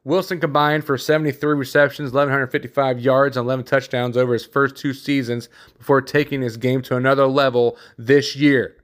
Wilson 0.02 0.40
combined 0.40 0.82
for 0.82 0.98
73 0.98 1.54
receptions, 1.54 2.10
1,155 2.10 2.98
yards, 2.98 3.36
and 3.36 3.44
11 3.44 3.64
touchdowns 3.64 4.16
over 4.16 4.32
his 4.32 4.44
first 4.44 4.74
two 4.74 4.92
seasons 4.92 5.48
before 5.78 6.00
taking 6.00 6.42
his 6.42 6.56
game 6.56 6.82
to 6.82 6.96
another 6.96 7.28
level 7.28 7.76
this 7.96 8.34
year. 8.34 8.76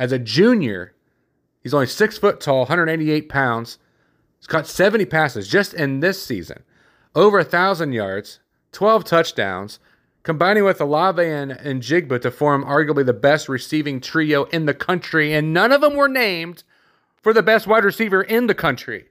As 0.00 0.10
a 0.10 0.18
junior, 0.18 0.96
he's 1.60 1.72
only 1.72 1.86
six 1.86 2.18
foot 2.18 2.40
tall, 2.40 2.62
188 2.62 3.28
pounds. 3.28 3.78
He's 4.40 4.48
caught 4.48 4.66
70 4.66 5.04
passes 5.04 5.46
just 5.46 5.74
in 5.74 6.00
this 6.00 6.20
season, 6.20 6.64
over 7.14 7.38
a 7.38 7.44
thousand 7.44 7.92
yards, 7.92 8.40
12 8.72 9.04
touchdowns, 9.04 9.78
combining 10.22 10.64
with 10.64 10.80
Olave 10.80 11.22
and, 11.22 11.52
and 11.52 11.82
Njigba 11.82 12.20
to 12.22 12.30
form 12.30 12.64
arguably 12.64 13.04
the 13.04 13.12
best 13.12 13.48
receiving 13.48 14.00
trio 14.00 14.44
in 14.44 14.66
the 14.66 14.74
country, 14.74 15.32
and 15.32 15.52
none 15.52 15.72
of 15.72 15.80
them 15.80 15.94
were 15.94 16.08
named 16.08 16.64
for 17.22 17.32
the 17.32 17.42
best 17.42 17.66
wide 17.66 17.84
receiver 17.84 18.22
in 18.22 18.46
the 18.46 18.54
country. 18.54 19.06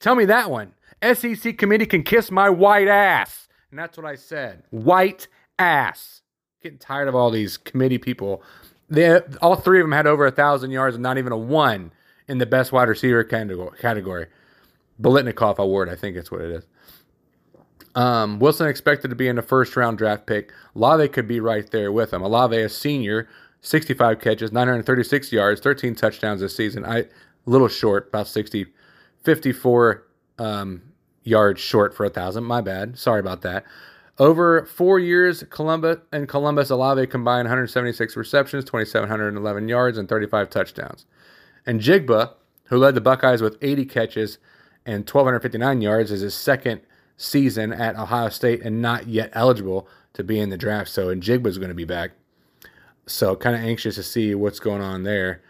Tell 0.00 0.14
me 0.14 0.24
that 0.26 0.50
one. 0.50 0.72
SEC 1.02 1.58
committee 1.58 1.86
can 1.86 2.02
kiss 2.02 2.30
my 2.30 2.48
white 2.48 2.88
ass. 2.88 3.48
And 3.70 3.78
that's 3.78 3.96
what 3.96 4.06
I 4.06 4.14
said. 4.14 4.62
White 4.70 5.28
ass. 5.58 6.22
Getting 6.62 6.78
tired 6.78 7.08
of 7.08 7.14
all 7.14 7.30
these 7.30 7.56
committee 7.56 7.98
people. 7.98 8.42
They, 8.88 9.20
all 9.42 9.56
three 9.56 9.80
of 9.80 9.84
them 9.84 9.92
had 9.92 10.06
over 10.06 10.26
a 10.26 10.30
thousand 10.30 10.70
yards 10.70 10.96
and 10.96 11.02
not 11.02 11.18
even 11.18 11.32
a 11.32 11.36
one 11.36 11.92
in 12.28 12.38
the 12.38 12.46
best 12.46 12.72
wide 12.72 12.88
receiver 12.88 13.24
category. 13.24 14.26
Biletnikoff 15.00 15.58
award, 15.58 15.88
I 15.88 15.96
think 15.96 16.16
it's 16.16 16.30
what 16.30 16.40
it 16.40 16.50
is. 16.50 16.64
Um, 17.96 18.38
Wilson 18.38 18.68
expected 18.68 19.08
to 19.08 19.16
be 19.16 19.26
in 19.26 19.36
the 19.36 19.42
first 19.42 19.74
round 19.74 19.98
draft 19.98 20.26
pick. 20.26 20.52
Olave 20.76 21.08
could 21.08 21.26
be 21.26 21.40
right 21.40 21.68
there 21.70 21.90
with 21.90 22.12
him. 22.12 22.22
Olave, 22.22 22.56
a 22.56 22.68
senior, 22.68 23.26
65 23.62 24.20
catches, 24.20 24.52
936 24.52 25.32
yards, 25.32 25.60
13 25.60 25.94
touchdowns 25.94 26.42
this 26.42 26.54
season. 26.54 26.84
I 26.84 26.98
a 26.98 27.06
little 27.46 27.68
short, 27.68 28.08
about 28.08 28.28
60, 28.28 28.66
54 29.22 30.06
um, 30.38 30.82
yards 31.22 31.60
short 31.60 31.94
for 31.94 32.04
a 32.04 32.10
thousand. 32.10 32.44
My 32.44 32.60
bad. 32.60 32.98
Sorry 32.98 33.20
about 33.20 33.42
that. 33.42 33.64
Over 34.18 34.66
four 34.66 34.98
years, 34.98 35.44
Columbus 35.50 35.98
and 36.12 36.28
Columbus 36.28 36.70
Olave 36.70 37.06
combined 37.06 37.46
176 37.46 38.16
receptions, 38.16 38.64
2,711 38.64 39.68
yards, 39.68 39.98
and 39.98 40.08
35 40.08 40.50
touchdowns. 40.50 41.06
Njigba, 41.66 42.32
who 42.64 42.78
led 42.78 42.94
the 42.94 43.00
Buckeyes 43.00 43.42
with 43.42 43.58
80 43.60 43.84
catches 43.86 44.38
and 44.84 45.00
1,259 45.00 45.80
yards, 45.80 46.10
is 46.10 46.20
his 46.22 46.34
second 46.34 46.80
season 47.16 47.72
at 47.72 47.96
Ohio 47.96 48.28
State 48.28 48.62
and 48.62 48.82
not 48.82 49.06
yet 49.06 49.30
eligible 49.32 49.88
to 50.12 50.24
be 50.24 50.38
in 50.38 50.50
the 50.50 50.56
draft. 50.56 50.90
So, 50.90 51.08
and 51.08 51.22
Njigba's 51.22 51.58
going 51.58 51.68
to 51.68 51.74
be 51.74 51.84
back. 51.84 52.12
So, 53.06 53.36
kind 53.36 53.54
of 53.54 53.62
anxious 53.62 53.94
to 53.96 54.02
see 54.02 54.34
what's 54.34 54.60
going 54.60 54.82
on 54.82 55.04
there. 55.04 55.42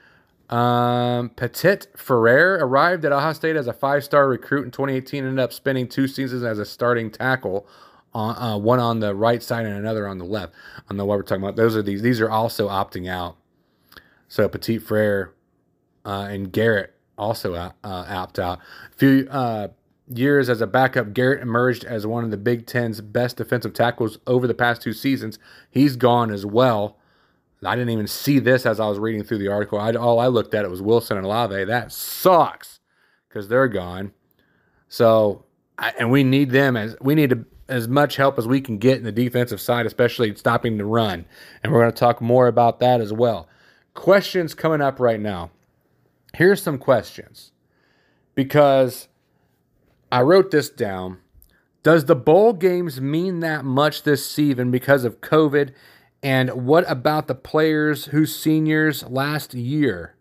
Um, 0.50 1.30
Petit-Frere 1.30 2.58
arrived 2.60 3.04
at 3.04 3.12
Ohio 3.12 3.32
State 3.32 3.56
as 3.56 3.66
a 3.66 3.72
five-star 3.72 4.28
recruit 4.28 4.64
in 4.64 4.70
2018. 4.70 5.24
Ended 5.24 5.40
up 5.40 5.52
spending 5.52 5.88
two 5.88 6.06
seasons 6.06 6.42
as 6.42 6.58
a 6.58 6.64
starting 6.64 7.10
tackle, 7.10 7.66
on, 8.14 8.36
uh, 8.36 8.56
one 8.56 8.78
on 8.78 9.00
the 9.00 9.14
right 9.14 9.42
side 9.42 9.66
and 9.66 9.76
another 9.76 10.06
on 10.06 10.18
the 10.18 10.24
left. 10.24 10.54
On 10.88 10.96
know 10.96 11.04
what 11.04 11.18
we're 11.18 11.22
talking 11.22 11.42
about, 11.42 11.56
those 11.56 11.76
are 11.76 11.82
these. 11.82 12.02
These 12.02 12.20
are 12.20 12.30
also 12.30 12.68
opting 12.68 13.08
out. 13.08 13.36
So 14.28 14.48
Petit-Frere 14.48 15.34
uh, 16.04 16.28
and 16.30 16.52
Garrett 16.52 16.94
also 17.18 17.54
uh, 17.54 17.72
opt 17.82 18.38
out. 18.38 18.58
A 18.58 18.96
few 18.96 19.28
uh, 19.30 19.68
years 20.08 20.48
as 20.48 20.60
a 20.60 20.66
backup, 20.66 21.12
Garrett 21.12 21.42
emerged 21.42 21.84
as 21.84 22.06
one 22.06 22.24
of 22.24 22.30
the 22.30 22.36
Big 22.36 22.66
Ten's 22.66 23.00
best 23.00 23.36
defensive 23.36 23.74
tackles 23.74 24.18
over 24.26 24.46
the 24.46 24.54
past 24.54 24.82
two 24.82 24.92
seasons. 24.92 25.38
He's 25.70 25.96
gone 25.96 26.30
as 26.30 26.46
well. 26.46 26.96
I 27.64 27.74
didn't 27.74 27.90
even 27.90 28.06
see 28.06 28.38
this 28.38 28.66
as 28.66 28.78
I 28.78 28.88
was 28.88 28.98
reading 28.98 29.24
through 29.24 29.38
the 29.38 29.48
article. 29.48 29.78
I, 29.78 29.92
all 29.92 30.20
I 30.20 30.26
looked 30.26 30.54
at 30.54 30.64
it 30.64 30.70
was 30.70 30.82
Wilson 30.82 31.16
and 31.16 31.26
Olave. 31.26 31.64
That 31.64 31.90
sucks 31.90 32.80
because 33.28 33.48
they're 33.48 33.68
gone. 33.68 34.12
So, 34.88 35.44
I, 35.78 35.92
and 35.98 36.10
we 36.10 36.22
need 36.22 36.50
them 36.50 36.76
as 36.76 36.96
we 37.00 37.14
need 37.14 37.30
to, 37.30 37.44
as 37.68 37.88
much 37.88 38.16
help 38.16 38.38
as 38.38 38.46
we 38.46 38.60
can 38.60 38.78
get 38.78 38.98
in 38.98 39.04
the 39.04 39.12
defensive 39.12 39.60
side, 39.60 39.86
especially 39.86 40.34
stopping 40.36 40.76
the 40.76 40.84
run. 40.84 41.24
And 41.62 41.72
we're 41.72 41.80
going 41.80 41.92
to 41.92 41.98
talk 41.98 42.20
more 42.20 42.46
about 42.46 42.78
that 42.80 43.00
as 43.00 43.12
well. 43.12 43.48
Questions 43.94 44.54
coming 44.54 44.80
up 44.80 45.00
right 45.00 45.20
now. 45.20 45.50
Here's 46.34 46.62
some 46.62 46.78
questions 46.78 47.52
because 48.34 49.08
I 50.10 50.22
wrote 50.22 50.50
this 50.50 50.70
down. 50.70 51.18
Does 51.82 52.06
the 52.06 52.16
bowl 52.16 52.52
games 52.52 53.00
mean 53.00 53.40
that 53.40 53.64
much 53.64 54.02
this 54.02 54.28
season 54.28 54.70
because 54.70 55.04
of 55.04 55.20
COVID 55.20 55.72
and 56.22 56.66
what 56.66 56.84
about 56.90 57.28
the 57.28 57.34
players 57.36 58.06
who 58.06 58.26
seniors 58.26 59.04
last 59.04 59.54
year? 59.54 60.16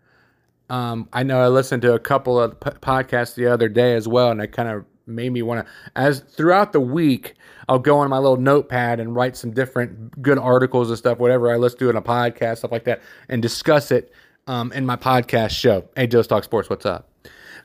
Um, 0.70 1.10
I 1.14 1.24
know 1.24 1.40
I 1.40 1.48
listened 1.48 1.82
to 1.84 1.94
a 1.94 2.00
couple 2.00 2.40
of 2.40 2.60
podcasts 2.60 3.36
the 3.36 3.48
other 3.48 3.70
day 3.70 3.96
as 3.96 4.08
well, 4.08 4.30
and 4.30 4.42
it 4.42 4.52
kind 4.52 4.70
of 4.70 4.86
made 5.08 5.32
me 5.32 5.42
want 5.42 5.66
to. 5.66 5.72
As 5.96 6.20
throughout 6.20 6.74
the 6.74 6.80
week, 6.80 7.34
I'll 7.68 7.80
go 7.80 7.98
on 7.98 8.10
my 8.10 8.18
little 8.18 8.38
notepad 8.38 9.00
and 9.00 9.16
write 9.16 9.36
some 9.36 9.52
different 9.52 10.22
good 10.22 10.38
articles 10.38 10.90
and 10.90 10.98
stuff, 10.98 11.20
whatever 11.20 11.52
I 11.52 11.58
listen 11.58 11.80
to 11.80 11.90
in 11.90 11.96
a 11.96 12.02
podcast, 12.02 12.60
stuff 12.60 12.72
like 12.72 12.86
that, 12.86 13.02
and 13.30 13.42
discuss 13.42 13.92
it 13.92 14.12
um, 14.48 14.72
in 14.74 14.86
my 14.86 14.96
podcast 14.96 15.52
show. 15.52 15.90
Hey, 15.96 16.08
Joe's 16.08 16.28
Talk 16.28 16.44
Sports, 16.44 16.70
what's 16.70 16.86
up? 16.86 17.10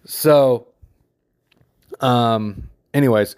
So, 0.07 0.69
um, 2.01 2.69
anyways, 2.95 3.37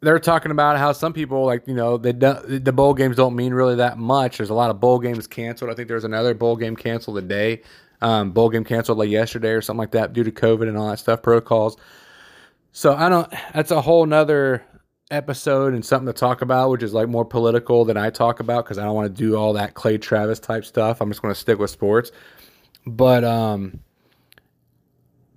they're 0.00 0.18
talking 0.18 0.50
about 0.50 0.78
how 0.78 0.92
some 0.92 1.12
people 1.12 1.44
like 1.44 1.66
you 1.66 1.74
know 1.74 1.96
they 1.96 2.12
the 2.12 2.72
bowl 2.72 2.94
games 2.94 3.16
don't 3.16 3.36
mean 3.36 3.52
really 3.52 3.76
that 3.76 3.98
much. 3.98 4.38
There's 4.38 4.50
a 4.50 4.54
lot 4.54 4.70
of 4.70 4.80
bowl 4.80 4.98
games 4.98 5.26
canceled. 5.26 5.70
I 5.70 5.74
think 5.74 5.88
there's 5.88 6.04
another 6.04 6.34
bowl 6.34 6.56
game 6.56 6.76
canceled 6.76 7.16
today. 7.16 7.62
Um, 8.02 8.30
bowl 8.30 8.48
game 8.48 8.64
canceled 8.64 8.96
like 8.98 9.10
yesterday 9.10 9.50
or 9.50 9.60
something 9.60 9.78
like 9.78 9.90
that 9.90 10.12
due 10.12 10.24
to 10.24 10.32
COVID 10.32 10.68
and 10.68 10.78
all 10.78 10.88
that 10.88 10.98
stuff 10.98 11.22
protocols. 11.22 11.76
So 12.72 12.94
I 12.94 13.08
don't. 13.08 13.30
That's 13.52 13.70
a 13.70 13.80
whole 13.80 14.06
nother 14.06 14.64
episode 15.10 15.74
and 15.74 15.84
something 15.84 16.06
to 16.06 16.18
talk 16.18 16.40
about, 16.40 16.70
which 16.70 16.82
is 16.82 16.94
like 16.94 17.08
more 17.08 17.24
political 17.24 17.84
than 17.84 17.96
I 17.96 18.10
talk 18.10 18.40
about 18.40 18.64
because 18.64 18.78
I 18.78 18.84
don't 18.84 18.94
want 18.94 19.14
to 19.14 19.22
do 19.22 19.36
all 19.36 19.52
that 19.54 19.74
Clay 19.74 19.98
Travis 19.98 20.38
type 20.38 20.64
stuff. 20.64 21.00
I'm 21.00 21.10
just 21.10 21.20
going 21.20 21.34
to 21.34 21.40
stick 21.40 21.58
with 21.58 21.70
sports. 21.70 22.12
But 22.86 23.24
um, 23.24 23.80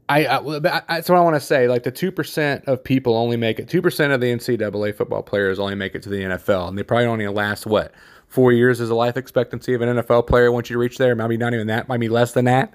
I, 0.10 0.25
I 0.25 0.60
that's 0.60 1.10
what 1.10 1.17
I 1.17 1.22
want 1.22 1.36
to 1.36 1.39
say. 1.39 1.67
Like 1.67 1.83
the 1.83 1.91
two 1.91 2.12
percent 2.12 2.65
of 2.67 2.83
people 2.83 3.15
only 3.15 3.38
make 3.38 3.60
it. 3.60 3.69
Two 3.69 3.81
percent 3.81 4.12
of 4.12 4.19
the 4.19 4.27
NCAA 4.27 4.95
football 4.95 5.24
players 5.24 5.60
only 5.60 5.75
make 5.75 5.95
it 5.95 6.03
to 6.03 6.10
the 6.10 6.17
NFL, 6.17 6.67
and 6.67 6.77
they 6.77 6.83
probably 6.83 7.05
only 7.05 7.27
last 7.27 7.65
what 7.65 7.93
four 8.27 8.51
years 8.51 8.79
is 8.79 8.89
the 8.89 8.95
life 8.95 9.15
expectancy 9.15 9.74
of 9.74 9.81
an 9.81 9.98
NFL 9.98 10.27
player 10.27 10.51
once 10.51 10.69
you 10.69 10.77
reach 10.77 10.98
there. 10.98 11.15
Maybe 11.15 11.38
not 11.38 11.53
even 11.53 11.67
that. 11.67 11.88
Maybe 11.88 12.10
less 12.10 12.33
than 12.33 12.45
that. 12.45 12.74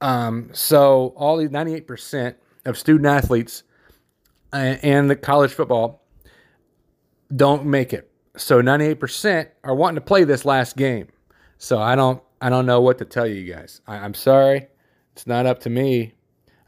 Um, 0.00 0.50
so 0.52 1.14
all 1.16 1.38
these 1.38 1.50
ninety 1.50 1.74
eight 1.74 1.86
percent 1.86 2.36
of 2.66 2.76
student 2.76 3.06
athletes 3.06 3.62
uh, 4.52 4.76
and 4.82 5.08
the 5.08 5.16
college 5.16 5.52
football 5.52 6.02
don't 7.34 7.64
make 7.64 7.94
it. 7.94 8.10
So 8.36 8.60
ninety 8.60 8.86
eight 8.86 9.00
percent 9.00 9.48
are 9.62 9.74
wanting 9.74 9.94
to 9.94 10.02
play 10.02 10.24
this 10.24 10.44
last 10.44 10.76
game. 10.76 11.08
So 11.56 11.80
I 11.80 11.96
don't 11.96 12.22
I 12.42 12.50
don't 12.50 12.66
know 12.66 12.82
what 12.82 12.98
to 12.98 13.06
tell 13.06 13.26
you 13.26 13.50
guys. 13.50 13.80
I, 13.86 13.96
I'm 13.96 14.12
sorry. 14.12 14.66
It's 15.12 15.26
not 15.26 15.46
up 15.46 15.60
to 15.60 15.70
me 15.70 16.14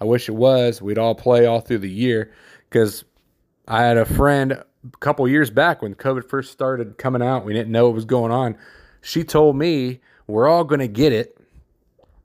I 0.01 0.05
wish 0.05 0.29
it 0.29 0.35
was. 0.35 0.83
We'd 0.83 0.99
all 0.99 1.15
play 1.15 1.47
all 1.47 1.61
through 1.61 1.79
the 1.79 1.91
year 1.91 2.33
because 2.69 3.05
I 3.67 3.83
had 3.83 3.97
a 3.97 4.05
friend 4.05 4.53
a 4.53 4.65
couple 5.01 5.27
years 5.29 5.51
back 5.51 5.83
when 5.83 5.95
COVID 5.95 6.29
first 6.29 6.53
started 6.53 6.99
coming 6.99 7.23
out. 7.23 7.45
We 7.45 7.55
didn't 7.55 7.73
know 7.73 7.87
what 7.87 7.95
was 7.95 8.05
going 8.05 8.33
on. 8.33 8.57
She 9.01 9.25
told 9.25 9.57
me 9.57 10.01
we're 10.27 10.49
all 10.49 10.65
going 10.65 10.81
to 10.81 10.89
get 10.89 11.13
it. 11.13 11.39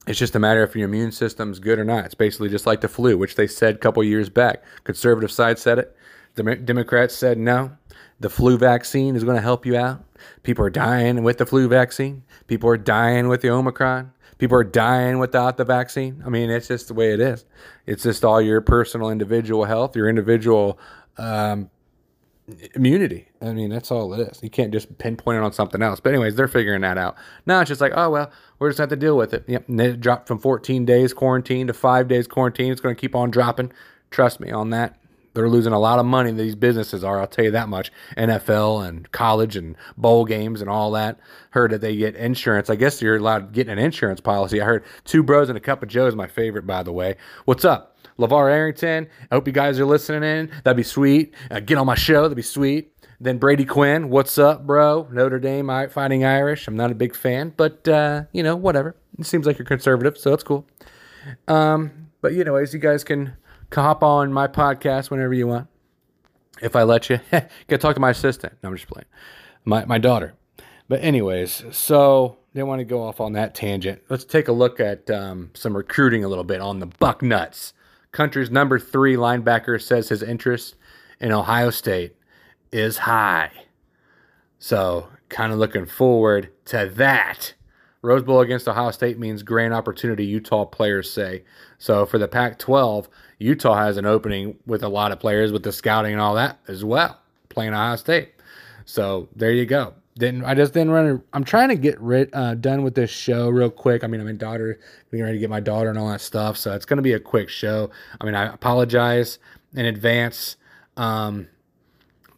It's 0.08 0.20
just 0.20 0.36
a 0.36 0.40
matter 0.40 0.64
if 0.64 0.76
your 0.76 0.86
immune 0.86 1.12
system's 1.12 1.60
good 1.60 1.78
or 1.78 1.86
not. 1.86 2.06
It's 2.06 2.16
basically 2.16 2.50
just 2.50 2.66
like 2.66 2.82
the 2.82 2.88
flu, 2.88 3.18
which 3.18 3.36
they 3.36 3.48
said 3.48 3.76
a 3.76 3.78
couple 3.78 4.04
years 4.04 4.30
back. 4.30 4.64
Conservative 4.84 5.32
side 5.32 5.60
said 5.60 5.78
it. 5.78 5.96
The 6.36 6.56
Democrats 6.56 7.16
said 7.16 7.38
no. 7.38 7.72
The 8.20 8.30
flu 8.30 8.58
vaccine 8.58 9.16
is 9.16 9.24
going 9.24 9.36
to 9.36 9.42
help 9.42 9.66
you 9.66 9.78
out. 9.78 10.04
People 10.44 10.66
are 10.66 10.70
dying 10.70 11.24
with 11.24 11.38
the 11.38 11.46
flu 11.46 11.68
vaccine. 11.68 12.24
People 12.48 12.70
are 12.70 12.78
dying 12.78 13.28
with 13.28 13.42
the 13.42 13.50
Omicron. 13.50 14.12
People 14.42 14.58
are 14.58 14.64
dying 14.64 15.20
without 15.20 15.58
the 15.58 15.64
vaccine. 15.64 16.24
I 16.26 16.30
mean, 16.30 16.50
it's 16.50 16.68
just 16.68 16.88
the 16.88 16.96
way 16.96 17.14
it 17.14 17.20
is. 17.20 17.46
It's 17.86 18.02
just 18.02 18.26
all 18.26 18.42
your 18.42 18.60
personal, 18.60 19.12
individual 19.12 19.66
health, 19.66 19.96
your 19.96 20.10
individual 20.10 20.80
um, 21.20 21.70
immunity. 22.74 23.28
I 23.40 23.54
mean, 23.54 23.70
that's 23.70 23.92
all 23.92 24.12
it 24.16 24.32
is. 24.32 24.40
You 24.42 24.50
can't 24.50 24.72
just 24.72 24.98
pinpoint 24.98 25.38
it 25.38 25.44
on 25.44 25.54
something 25.54 25.84
else. 25.84 26.00
But 26.00 26.14
anyways, 26.14 26.38
they're 26.38 26.48
figuring 26.48 26.82
that 26.82 26.98
out. 26.98 27.18
Now 27.46 27.62
it's 27.62 27.68
just 27.68 27.82
like, 27.82 27.94
oh 27.96 28.10
well, 28.10 28.32
we're 28.58 28.70
just 28.70 28.80
gonna 28.80 28.86
have 28.86 29.00
to 29.00 29.06
deal 29.06 29.16
with 29.16 29.32
it. 29.36 29.44
Yep. 29.48 29.70
And 29.70 29.80
it 29.80 30.02
dropped 30.02 30.28
from 30.28 30.40
14 30.40 30.86
days 30.86 31.14
quarantine 31.14 31.68
to 31.68 31.74
five 31.74 32.08
days 32.08 32.26
quarantine. 32.26 32.72
It's 32.72 32.82
going 32.82 32.96
to 32.96 33.00
keep 33.00 33.16
on 33.16 33.30
dropping. 33.30 33.72
Trust 34.10 34.40
me 34.40 34.50
on 34.50 34.72
that. 34.72 35.00
They're 35.34 35.50
losing 35.50 35.74
a 35.74 35.80
lot 35.80 36.00
of 36.00 36.06
money. 36.06 36.32
These 36.32 36.56
businesses 36.56 37.04
are. 37.04 37.20
I'll 37.20 37.28
tell 37.28 37.46
you 37.46 37.52
that 37.52 37.70
much. 37.70 37.92
NFL 38.18 38.88
and 38.88 39.12
college 39.12 39.56
and 39.56 39.76
bowl 39.98 40.26
games 40.26 40.62
and 40.62 40.70
all 40.70 40.92
that. 40.92 41.20
Heard 41.52 41.72
that 41.72 41.82
they 41.82 41.96
get 41.96 42.16
insurance. 42.16 42.70
I 42.70 42.76
guess 42.76 43.02
you're 43.02 43.16
allowed 43.16 43.40
to 43.40 43.54
get 43.54 43.70
an 43.70 43.80
insurance 43.80 44.20
policy. 44.20 44.62
I 44.62 44.66
heard 44.66 44.84
two 45.06 45.24
bros 45.24 45.50
and 45.50 45.58
a 45.58 45.62
cup 45.62 45.84
of 45.84 45.90
Joe 45.90 46.08
is 46.08 46.16
my 46.16 46.28
favorite, 46.28 46.68
by 46.68 46.84
the 46.84 46.92
way. 46.92 47.16
What's 47.46 47.64
up, 47.64 47.98
LaVar 48.20 48.52
Arrington? 48.52 49.08
I 49.32 49.36
hope 49.36 49.48
you 49.48 49.54
guys 49.54 49.80
are 49.80 49.86
listening 49.86 50.24
in. 50.24 50.52
That'd 50.64 50.78
be 50.78 50.84
sweet. 50.84 51.34
Uh, 51.50 51.62
get 51.62 51.78
on 51.78 51.86
my 51.86 51.96
show. 51.96 52.24
That'd 52.24 52.36
be 52.36 52.42
sweet. 52.42 52.94
Then 53.22 53.38
Brady 53.38 53.66
Quinn, 53.66 54.10
what's 54.10 54.40
up, 54.40 54.66
bro? 54.66 55.08
Notre 55.12 55.38
Dame 55.40 55.88
fighting 55.90 56.26
Irish. 56.26 56.68
I'm 56.68 56.76
not 56.76 56.92
a 56.92 56.96
big 56.96 57.16
fan, 57.16 57.54
but 57.56 57.88
uh, 57.88 58.24
you 58.34 58.42
know, 58.42 58.56
whatever. 58.56 58.96
It 59.20 59.28
seems 59.28 59.46
like 59.46 59.60
you're 59.60 59.66
conservative, 59.66 60.18
so 60.18 60.32
that's 60.32 60.44
cool. 60.44 60.66
Um, 61.48 62.10
but 62.22 62.34
anyways, 62.34 62.74
you 62.74 62.80
guys 62.80 63.04
can 63.04 63.34
hop 63.74 64.04
on 64.04 64.34
my 64.34 64.48
podcast 64.48 65.10
whenever 65.10 65.34
you 65.34 65.48
want. 65.48 65.68
If 66.62 66.76
I 66.76 66.84
let 66.84 67.10
you, 67.10 67.20
get 67.68 67.82
talk 67.82 67.96
to 67.96 68.02
my 68.02 68.10
assistant. 68.12 68.54
No, 68.62 68.70
I'm 68.70 68.76
just 68.76 68.88
playing. 68.88 69.08
My 69.66 69.86
my 69.86 69.98
daughter. 69.98 70.34
But 70.88 71.02
anyways, 71.04 71.64
so 71.72 72.38
they 72.54 72.64
want 72.64 72.80
to 72.80 72.86
go 72.86 73.02
off 73.02 73.22
on 73.22 73.34
that 73.34 73.56
tangent. 73.56 74.02
Let's 74.10 74.26
take 74.26 74.48
a 74.48 74.52
look 74.52 74.80
at 74.80 75.10
um, 75.10 75.52
some 75.54 75.76
recruiting 75.76 76.24
a 76.24 76.28
little 76.28 76.44
bit 76.44 76.60
on 76.60 76.80
the 76.80 76.88
Bucknuts. 76.88 77.74
Country's 78.12 78.52
number 78.52 78.78
three 78.78 79.16
linebacker 79.16 79.82
says 79.82 80.10
his 80.10 80.22
interest 80.22 80.76
in 81.20 81.32
Ohio 81.32 81.70
State 81.70 82.18
is 82.72 82.98
high. 83.00 83.52
So, 84.60 85.08
kind 85.30 85.54
of 85.54 85.60
looking 85.60 85.86
forward 85.86 86.52
to 86.66 86.92
that. 86.96 87.54
Rose 88.02 88.24
Bowl 88.24 88.42
against 88.42 88.68
Ohio 88.68 88.92
State 88.92 89.20
means 89.20 89.44
grand 89.44 89.74
opportunity, 89.74 90.26
Utah 90.26 90.66
players 90.66 91.12
say. 91.12 91.44
So, 91.78 92.06
for 92.06 92.18
the 92.18 92.28
Pac 92.28 92.58
12, 92.58 93.08
Utah 93.40 93.76
has 93.76 93.98
an 93.98 94.06
opening 94.06 94.58
with 94.66 94.84
a 94.84 94.90
lot 94.90 95.12
of 95.12 95.20
players 95.20 95.52
with 95.52 95.64
the 95.64 95.72
scouting 95.72 96.12
and 96.12 96.22
all 96.22 96.36
that 96.36 96.60
as 96.68 96.84
well, 96.84 97.20
playing 97.50 97.74
Ohio 97.74 97.96
State. 97.96 98.34
So, 98.86 99.30
there 99.36 99.52
you 99.52 99.66
go. 99.66 99.94
Didn't 100.18 100.44
I 100.44 100.56
just 100.56 100.74
didn't 100.74 100.92
run? 100.92 101.24
I'm 101.32 101.44
trying 101.44 101.70
to 101.70 101.76
get 101.76 102.00
rid 102.02 102.30
uh, 102.34 102.56
done 102.56 102.84
with 102.84 102.96
this 102.96 103.10
show 103.10 103.50
real 103.50 103.70
quick. 103.70 104.04
I 104.04 104.08
mean, 104.08 104.20
I'm 104.20 104.28
in 104.28 104.38
daughter 104.38 104.80
getting 105.10 105.24
ready 105.24 105.38
to 105.38 105.40
get 105.40 105.50
my 105.50 105.62
daughter 105.62 105.90
and 105.90 105.98
all 105.98 106.10
that 106.10 106.22
stuff, 106.22 106.58
so 106.58 106.76
it's 106.76 106.86
going 106.86 106.98
to 106.98 107.04
be 107.04 107.14
a 107.14 107.20
quick 107.20 107.50
show. 107.50 107.90
I 108.20 108.26
mean, 108.26 108.36
I 108.36 108.54
apologize 108.54 109.40
in 109.74 109.86
advance. 109.86 110.58
Um, 110.98 111.48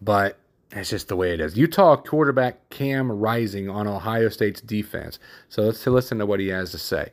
but 0.01 0.37
it's 0.75 0.89
just 0.89 1.07
the 1.07 1.15
way 1.15 1.33
it 1.33 1.39
is. 1.39 1.57
Utah 1.57 1.95
quarterback 1.95 2.69
Cam 2.69 3.11
Rising 3.11 3.69
on 3.69 3.87
Ohio 3.87 4.29
State's 4.29 4.61
defense. 4.61 5.19
So 5.49 5.63
let's 5.63 5.85
listen 5.85 6.19
to 6.19 6.25
what 6.25 6.39
he 6.39 6.47
has 6.47 6.71
to 6.71 6.77
say. 6.77 7.09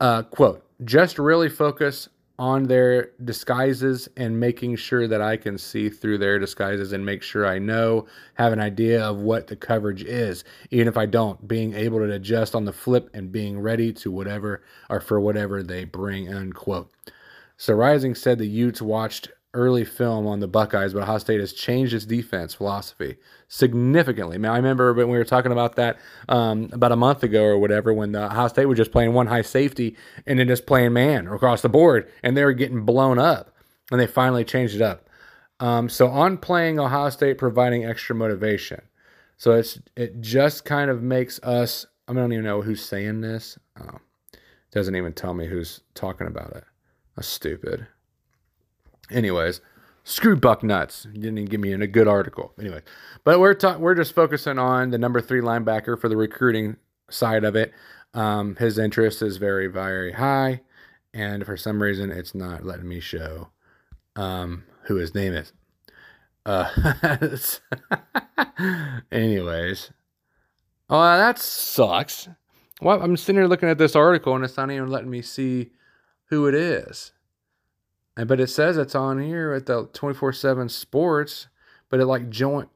Uh, 0.00 0.22
quote, 0.22 0.64
just 0.84 1.18
really 1.18 1.48
focus 1.48 2.08
on 2.38 2.62
their 2.64 3.10
disguises 3.24 4.08
and 4.16 4.38
making 4.38 4.76
sure 4.76 5.08
that 5.08 5.20
I 5.20 5.36
can 5.36 5.58
see 5.58 5.90
through 5.90 6.18
their 6.18 6.38
disguises 6.38 6.92
and 6.92 7.04
make 7.04 7.22
sure 7.22 7.44
I 7.44 7.58
know, 7.58 8.06
have 8.34 8.52
an 8.52 8.60
idea 8.60 9.04
of 9.04 9.18
what 9.18 9.48
the 9.48 9.56
coverage 9.56 10.04
is. 10.04 10.44
Even 10.70 10.86
if 10.86 10.96
I 10.96 11.06
don't, 11.06 11.48
being 11.48 11.74
able 11.74 11.98
to 11.98 12.12
adjust 12.12 12.54
on 12.54 12.64
the 12.64 12.72
flip 12.72 13.10
and 13.12 13.32
being 13.32 13.58
ready 13.58 13.92
to 13.94 14.12
whatever 14.12 14.62
or 14.88 15.00
for 15.00 15.18
whatever 15.18 15.64
they 15.64 15.84
bring, 15.84 16.32
unquote. 16.32 16.92
So 17.56 17.74
Rising 17.74 18.14
said 18.14 18.38
the 18.38 18.46
Utes 18.46 18.80
watched 18.80 19.32
early 19.54 19.84
film 19.84 20.26
on 20.26 20.40
the 20.40 20.48
Buckeyes, 20.48 20.92
but 20.92 21.02
Ohio 21.02 21.18
State 21.18 21.40
has 21.40 21.52
changed 21.52 21.94
its 21.94 22.04
defense 22.04 22.54
philosophy 22.54 23.16
significantly. 23.48 24.38
Now, 24.38 24.52
I 24.52 24.56
remember 24.56 24.92
when 24.92 25.08
we 25.08 25.16
were 25.16 25.24
talking 25.24 25.52
about 25.52 25.76
that 25.76 25.98
um, 26.28 26.68
about 26.72 26.92
a 26.92 26.96
month 26.96 27.22
ago 27.22 27.44
or 27.44 27.58
whatever, 27.58 27.92
when 27.92 28.12
the 28.12 28.26
Ohio 28.26 28.48
State 28.48 28.66
was 28.66 28.76
just 28.76 28.92
playing 28.92 29.14
one 29.14 29.26
high 29.26 29.42
safety 29.42 29.96
and 30.26 30.38
then 30.38 30.48
just 30.48 30.66
playing 30.66 30.92
man 30.92 31.26
across 31.28 31.62
the 31.62 31.68
board, 31.68 32.10
and 32.22 32.36
they 32.36 32.44
were 32.44 32.52
getting 32.52 32.84
blown 32.84 33.18
up, 33.18 33.54
and 33.90 33.98
they 34.00 34.06
finally 34.06 34.44
changed 34.44 34.74
it 34.74 34.82
up. 34.82 35.08
Um, 35.60 35.88
so 35.88 36.08
on 36.08 36.36
playing 36.38 36.78
Ohio 36.78 37.10
State, 37.10 37.38
providing 37.38 37.84
extra 37.84 38.14
motivation. 38.14 38.82
So 39.38 39.52
it's 39.52 39.80
it 39.96 40.20
just 40.20 40.64
kind 40.64 40.90
of 40.90 41.02
makes 41.02 41.40
us. 41.42 41.86
I, 42.06 42.12
don't 42.12 42.32
even 42.32 42.44
know 42.44 42.62
who's 42.62 42.84
saying 42.84 43.20
this. 43.20 43.58
Um, 43.80 44.00
doesn't 44.72 44.96
even 44.96 45.12
tell 45.12 45.34
me 45.34 45.46
who's 45.46 45.80
talking 45.94 46.26
about 46.26 46.54
it. 46.54 46.64
That's 47.16 47.28
stupid. 47.28 47.86
Anyways, 49.10 49.60
screw 50.04 50.36
Bucknuts. 50.36 51.12
didn't 51.12 51.38
even 51.38 51.44
give 51.46 51.60
me 51.60 51.72
in 51.72 51.82
a 51.82 51.86
good 51.86 52.08
article. 52.08 52.52
Anyway, 52.58 52.82
but 53.24 53.40
we're 53.40 53.54
ta- 53.54 53.78
we're 53.78 53.94
just 53.94 54.14
focusing 54.14 54.58
on 54.58 54.90
the 54.90 54.98
number 54.98 55.20
three 55.20 55.40
linebacker 55.40 56.00
for 56.00 56.08
the 56.08 56.16
recruiting 56.16 56.76
side 57.10 57.44
of 57.44 57.56
it. 57.56 57.72
Um, 58.14 58.56
his 58.56 58.78
interest 58.78 59.22
is 59.22 59.36
very 59.36 59.66
very 59.66 60.12
high, 60.12 60.62
and 61.12 61.44
for 61.44 61.56
some 61.56 61.82
reason 61.82 62.10
it's 62.10 62.34
not 62.34 62.64
letting 62.64 62.88
me 62.88 63.00
show 63.00 63.48
um, 64.16 64.64
who 64.84 64.96
his 64.96 65.14
name 65.14 65.34
is. 65.34 65.52
Uh, 66.46 66.70
anyways, 69.12 69.90
oh 70.88 71.18
that 71.18 71.38
sucks. 71.38 72.28
Well, 72.80 73.02
I'm 73.02 73.16
sitting 73.16 73.40
here 73.40 73.48
looking 73.48 73.68
at 73.68 73.78
this 73.78 73.96
article 73.96 74.36
and 74.36 74.44
it's 74.44 74.56
not 74.56 74.70
even 74.70 74.88
letting 74.88 75.10
me 75.10 75.20
see 75.20 75.72
who 76.26 76.46
it 76.46 76.54
is 76.54 77.12
but 78.26 78.40
it 78.40 78.48
says 78.48 78.76
it's 78.76 78.94
on 78.94 79.20
here 79.20 79.52
at 79.52 79.66
the 79.66 79.86
24/7 79.86 80.70
Sports, 80.70 81.48
but 81.88 82.00
it 82.00 82.06
like 82.06 82.30
joint 82.30 82.68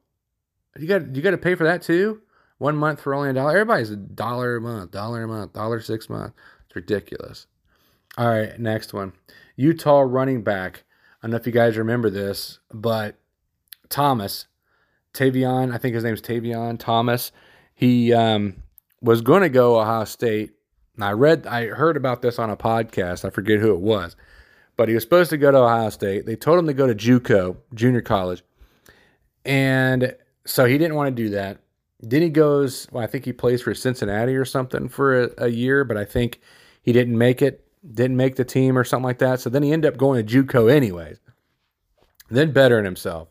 you 0.79 0.87
got 0.87 1.15
you 1.15 1.23
got 1.23 1.33
to 1.33 1.39
pay 1.39 1.55
for 1.55 1.65
that 1.65 1.83
too. 1.83 2.23
One 2.59 2.77
month 2.77 3.01
for 3.01 3.15
only 3.15 3.31
a 3.31 3.33
dollar. 3.33 3.53
Everybody's 3.53 3.91
a 3.91 3.97
dollar 3.97 4.57
a 4.57 4.61
month, 4.61 4.93
dollar 4.93 5.25
a 5.25 5.29
month, 5.29 5.53
dollar 5.53 5.81
six 5.81 6.09
month. 6.09 6.33
It's 6.67 6.77
ridiculous. 6.77 7.47
All 8.17 8.29
right, 8.29 8.59
next 8.59 8.93
one. 8.93 9.13
Utah 9.57 10.01
running 10.01 10.43
back. 10.43 10.85
I 11.23 11.27
don't 11.27 11.33
know 11.33 11.37
if 11.39 11.47
you 11.47 11.53
guys 11.53 11.77
remember 11.77 12.11
this, 12.11 12.59
but 12.73 13.17
Thomas, 13.89 14.47
Tavion, 15.15 15.73
I 15.73 15.79
think 15.79 15.95
his 15.95 16.05
name's 16.05 16.23
Tavion 16.23 16.79
Thomas. 16.79 17.33
He 17.75 18.13
um, 18.13 18.63
was 19.01 19.23
going 19.23 19.43
to 19.43 19.49
go 19.49 19.81
Ohio 19.81 20.05
State. 20.05 20.53
And 20.95 21.05
I 21.05 21.13
read, 21.13 21.47
I 21.47 21.67
heard 21.69 21.97
about 21.97 22.23
this 22.23 22.39
on 22.39 22.51
a 22.51 22.57
podcast. 22.57 23.25
I 23.25 23.31
forget 23.31 23.61
who 23.61 23.73
it 23.73 23.81
was 23.81 24.15
but 24.77 24.89
he 24.89 24.95
was 24.95 25.03
supposed 25.03 25.31
to 25.31 25.37
go 25.37 25.51
to 25.51 25.59
Ohio 25.59 25.91
State. 25.91 26.27
They 26.27 26.37
told 26.37 26.59
him 26.59 26.67
to 26.67 26.75
go 26.75 26.87
to 26.87 26.95
JUCO, 26.95 27.57
junior 27.75 28.01
college, 28.01 28.43
and 29.45 30.15
so 30.45 30.65
he 30.65 30.79
didn't 30.79 30.97
want 30.97 31.15
to 31.15 31.23
do 31.23 31.31
that. 31.31 31.59
Then 32.01 32.23
he 32.23 32.31
goes. 32.31 32.89
Well, 32.91 33.03
I 33.03 33.07
think 33.07 33.25
he 33.25 33.33
plays 33.33 33.63
for 33.63 33.75
Cincinnati 33.75 34.35
or 34.35 34.45
something 34.45 34.89
for 34.89 35.25
a, 35.25 35.31
a, 35.39 35.49
year, 35.49 35.85
but 35.85 35.97
I 35.97 36.05
think 36.05 36.41
he 36.83 36.93
didn't 36.93 37.17
make 37.17 37.43
it. 37.43 37.65
Didn't 37.95 38.17
make 38.17 38.37
the 38.37 38.45
team 38.45 38.79
or 38.79 38.85
something 38.85 39.05
like 39.05 39.19
that. 39.19 39.41
So 39.41 39.51
then 39.51 39.63
he 39.63 39.73
ended 39.73 39.93
up 39.93 39.99
going 39.99 40.25
to 40.25 40.43
JUCO 40.43 40.71
anyways. 40.71 41.19
Then 42.31 42.53
bettering 42.53 42.85
himself, 42.85 43.29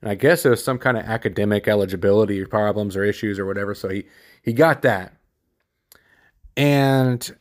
and 0.00 0.10
I 0.10 0.14
guess 0.14 0.44
it 0.44 0.50
was 0.50 0.64
some 0.64 0.78
kind 0.78 0.96
of 0.96 1.04
academic 1.04 1.68
eligibility 1.68 2.44
problems 2.44 2.96
or 2.96 3.04
issues 3.04 3.38
or 3.38 3.46
whatever. 3.46 3.74
So 3.74 3.88
he 3.88 4.04
he 4.42 4.52
got 4.52 4.82
that, 4.82 5.14
and 6.56 7.34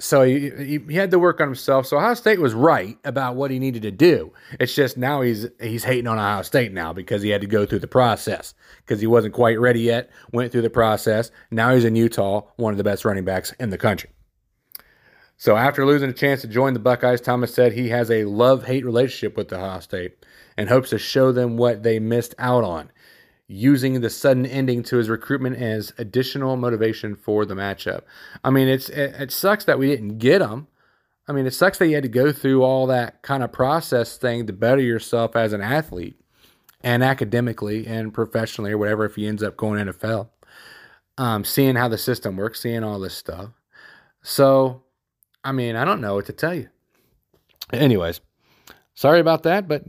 so 0.00 0.22
he, 0.22 0.78
he, 0.88 0.94
had 0.94 1.10
to 1.10 1.18
work 1.18 1.40
on 1.40 1.48
himself. 1.48 1.86
So 1.86 1.96
Ohio 1.96 2.14
State 2.14 2.40
was 2.40 2.54
right 2.54 2.96
about 3.04 3.34
what 3.34 3.50
he 3.50 3.58
needed 3.58 3.82
to 3.82 3.90
do. 3.90 4.32
It's 4.60 4.74
just 4.74 4.96
now 4.96 5.22
he's 5.22 5.48
he's 5.60 5.82
hating 5.82 6.06
on 6.06 6.18
Ohio 6.18 6.42
State 6.42 6.72
now 6.72 6.92
because 6.92 7.20
he 7.20 7.30
had 7.30 7.40
to 7.40 7.48
go 7.48 7.66
through 7.66 7.80
the 7.80 7.88
process 7.88 8.54
because 8.78 9.00
he 9.00 9.08
wasn't 9.08 9.34
quite 9.34 9.58
ready 9.58 9.80
yet. 9.80 10.10
Went 10.32 10.52
through 10.52 10.62
the 10.62 10.70
process. 10.70 11.32
Now 11.50 11.74
he's 11.74 11.84
in 11.84 11.96
Utah, 11.96 12.42
one 12.56 12.72
of 12.72 12.78
the 12.78 12.84
best 12.84 13.04
running 13.04 13.24
backs 13.24 13.52
in 13.58 13.70
the 13.70 13.78
country. 13.78 14.10
So 15.36 15.56
after 15.56 15.84
losing 15.84 16.10
a 16.10 16.14
chance 16.14 16.42
to 16.42 16.48
join 16.48 16.74
the 16.74 16.80
Buckeyes, 16.80 17.20
Thomas 17.20 17.52
said 17.52 17.72
he 17.72 17.88
has 17.88 18.10
a 18.10 18.24
love 18.24 18.64
hate 18.64 18.84
relationship 18.84 19.36
with 19.36 19.52
Ohio 19.52 19.80
State 19.80 20.24
and 20.56 20.68
hopes 20.68 20.90
to 20.90 20.98
show 20.98 21.32
them 21.32 21.56
what 21.56 21.82
they 21.82 21.98
missed 21.98 22.34
out 22.38 22.62
on 22.62 22.90
using 23.48 24.00
the 24.00 24.10
sudden 24.10 24.44
ending 24.44 24.82
to 24.84 24.98
his 24.98 25.08
recruitment 25.08 25.56
as 25.56 25.92
additional 25.96 26.56
motivation 26.56 27.16
for 27.16 27.46
the 27.46 27.54
matchup. 27.54 28.02
I 28.44 28.50
mean, 28.50 28.68
it's 28.68 28.90
it, 28.90 29.14
it, 29.18 29.32
sucks 29.32 29.64
that 29.64 29.78
we 29.78 29.88
didn't 29.88 30.18
get 30.18 30.42
him. 30.42 30.68
I 31.26 31.32
mean, 31.32 31.46
it 31.46 31.54
sucks 31.54 31.78
that 31.78 31.88
you 31.88 31.94
had 31.94 32.04
to 32.04 32.10
go 32.10 32.30
through 32.30 32.62
all 32.62 32.86
that 32.86 33.22
kind 33.22 33.42
of 33.42 33.50
process 33.50 34.18
thing 34.18 34.46
to 34.46 34.52
better 34.52 34.82
yourself 34.82 35.34
as 35.34 35.54
an 35.54 35.62
athlete 35.62 36.20
and 36.82 37.02
academically 37.02 37.86
and 37.86 38.14
professionally 38.14 38.72
or 38.72 38.78
whatever 38.78 39.04
if 39.06 39.16
he 39.16 39.26
ends 39.26 39.42
up 39.42 39.56
going 39.56 39.84
NFL. 39.86 40.28
Um, 41.16 41.42
seeing 41.42 41.74
how 41.74 41.88
the 41.88 41.98
system 41.98 42.36
works, 42.36 42.60
seeing 42.60 42.84
all 42.84 43.00
this 43.00 43.14
stuff. 43.14 43.50
So, 44.22 44.84
I 45.42 45.52
mean, 45.52 45.74
I 45.74 45.84
don't 45.84 46.00
know 46.00 46.14
what 46.14 46.26
to 46.26 46.32
tell 46.32 46.54
you. 46.54 46.68
Anyways, 47.72 48.20
sorry 48.94 49.20
about 49.20 49.42
that, 49.42 49.66
but 49.66 49.84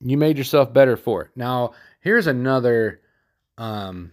you 0.00 0.16
made 0.16 0.38
yourself 0.38 0.72
better 0.72 0.96
for 0.96 1.22
it. 1.22 1.30
Now, 1.36 1.72
Here's 2.06 2.28
another 2.28 3.00
um, 3.58 4.12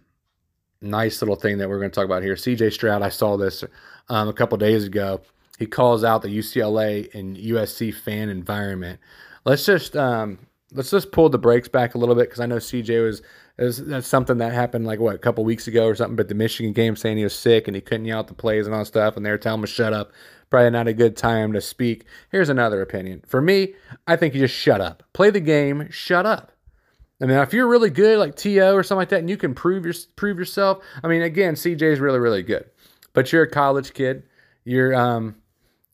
nice 0.82 1.22
little 1.22 1.36
thing 1.36 1.60
that 1.60 1.70
we're 1.70 1.78
going 1.78 1.92
to 1.92 1.94
talk 1.94 2.06
about 2.06 2.24
here. 2.24 2.34
CJ 2.34 2.74
Stroud, 2.74 3.04
I 3.04 3.10
saw 3.10 3.38
this 3.38 3.64
um, 4.10 4.28
a 4.28 4.34
couple 4.34 4.58
days 4.58 4.86
ago. 4.86 5.22
He 5.60 5.68
calls 5.68 6.04
out 6.04 6.24
the 6.24 6.36
UCLA 6.36 7.14
and 7.14 7.38
USC 7.38 7.94
fan 7.94 8.30
environment. 8.30 9.00
Let's 9.46 9.64
just 9.64 9.96
um, 9.96 10.40
let's 10.72 10.90
just 10.90 11.12
pull 11.12 11.30
the 11.30 11.38
brakes 11.38 11.68
back 11.68 11.94
a 11.94 12.00
little 12.00 12.16
bit 12.16 12.30
because 12.30 12.40
I 12.40 12.48
know 12.48 12.56
CJ 12.56 13.04
was 13.06 13.22
that's 13.86 14.08
something 14.08 14.40
that 14.40 14.54
happened 14.54 14.88
like 14.88 15.00
what 15.00 15.14
a 15.14 15.20
couple 15.20 15.46
weeks 15.46 15.68
ago 15.68 15.86
or 15.86 15.94
something. 15.94 16.16
But 16.16 16.30
the 16.30 16.34
Michigan 16.34 16.74
game 16.74 16.96
saying 16.96 17.18
he 17.18 17.24
was 17.24 17.36
sick 17.36 17.68
and 17.68 17.76
he 17.76 17.82
couldn't 17.82 18.06
yell 18.06 18.18
out 18.18 18.28
the 18.28 18.34
plays 18.34 18.66
and 18.66 18.76
all 18.76 18.86
stuff, 18.86 19.18
and 19.18 19.24
they 19.24 19.30
were 19.30 19.38
telling 19.38 19.60
him 19.60 19.68
to 19.68 19.72
shut 19.72 19.94
up. 19.94 20.12
Probably 20.50 20.72
not 20.72 20.88
a 20.88 20.94
good 20.94 21.16
time 21.16 21.54
to 21.54 21.62
speak. 21.62 22.06
Here's 22.32 22.50
another 22.50 22.82
opinion. 22.82 23.22
For 23.28 23.40
me, 23.40 23.76
I 24.08 24.16
think 24.16 24.34
you 24.34 24.40
just 24.40 24.56
shut 24.56 24.82
up. 24.82 25.04
Play 25.14 25.30
the 25.30 25.40
game. 25.40 25.90
Shut 25.92 26.26
up. 26.26 26.53
I 27.24 27.26
mean, 27.26 27.38
if 27.38 27.54
you're 27.54 27.70
really 27.70 27.90
good, 27.90 28.20
like 28.20 28.36
To 28.36 28.60
or 28.74 28.84
something 28.84 29.00
like 29.00 29.10
that, 29.10 29.22
and 29.22 29.30
you 29.30 29.38
can 29.38 29.56
prove 29.56 29.86
your 29.86 29.94
prove 30.18 30.38
yourself. 30.38 30.84
I 31.02 31.08
mean, 31.08 31.22
again, 31.22 31.54
CJ 31.54 31.82
is 31.82 32.00
really 32.02 32.20
really 32.20 32.44
good, 32.44 32.66
but 33.14 33.32
you're 33.32 33.44
a 33.44 33.50
college 33.50 33.94
kid. 33.94 34.24
You're 34.66 34.94
um, 34.94 35.38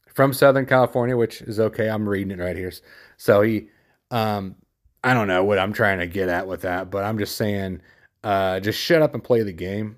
from 0.07 0.33
Southern 0.33 0.65
California, 0.65 1.15
which 1.15 1.43
is 1.43 1.59
okay. 1.59 1.87
I'm 1.87 2.09
reading 2.09 2.31
it 2.31 2.41
right 2.41 2.57
here. 2.57 2.73
So 3.17 3.43
he, 3.43 3.67
um, 4.09 4.55
I 5.03 5.13
don't 5.13 5.27
know 5.27 5.43
what 5.43 5.59
I'm 5.59 5.71
trying 5.71 5.99
to 5.99 6.07
get 6.07 6.29
at 6.29 6.47
with 6.47 6.61
that, 6.63 6.89
but 6.89 7.03
I'm 7.03 7.19
just 7.19 7.37
saying, 7.37 7.81
uh, 8.23 8.59
just 8.59 8.79
shut 8.79 9.03
up 9.03 9.13
and 9.13 9.23
play 9.23 9.43
the 9.43 9.53
game. 9.53 9.97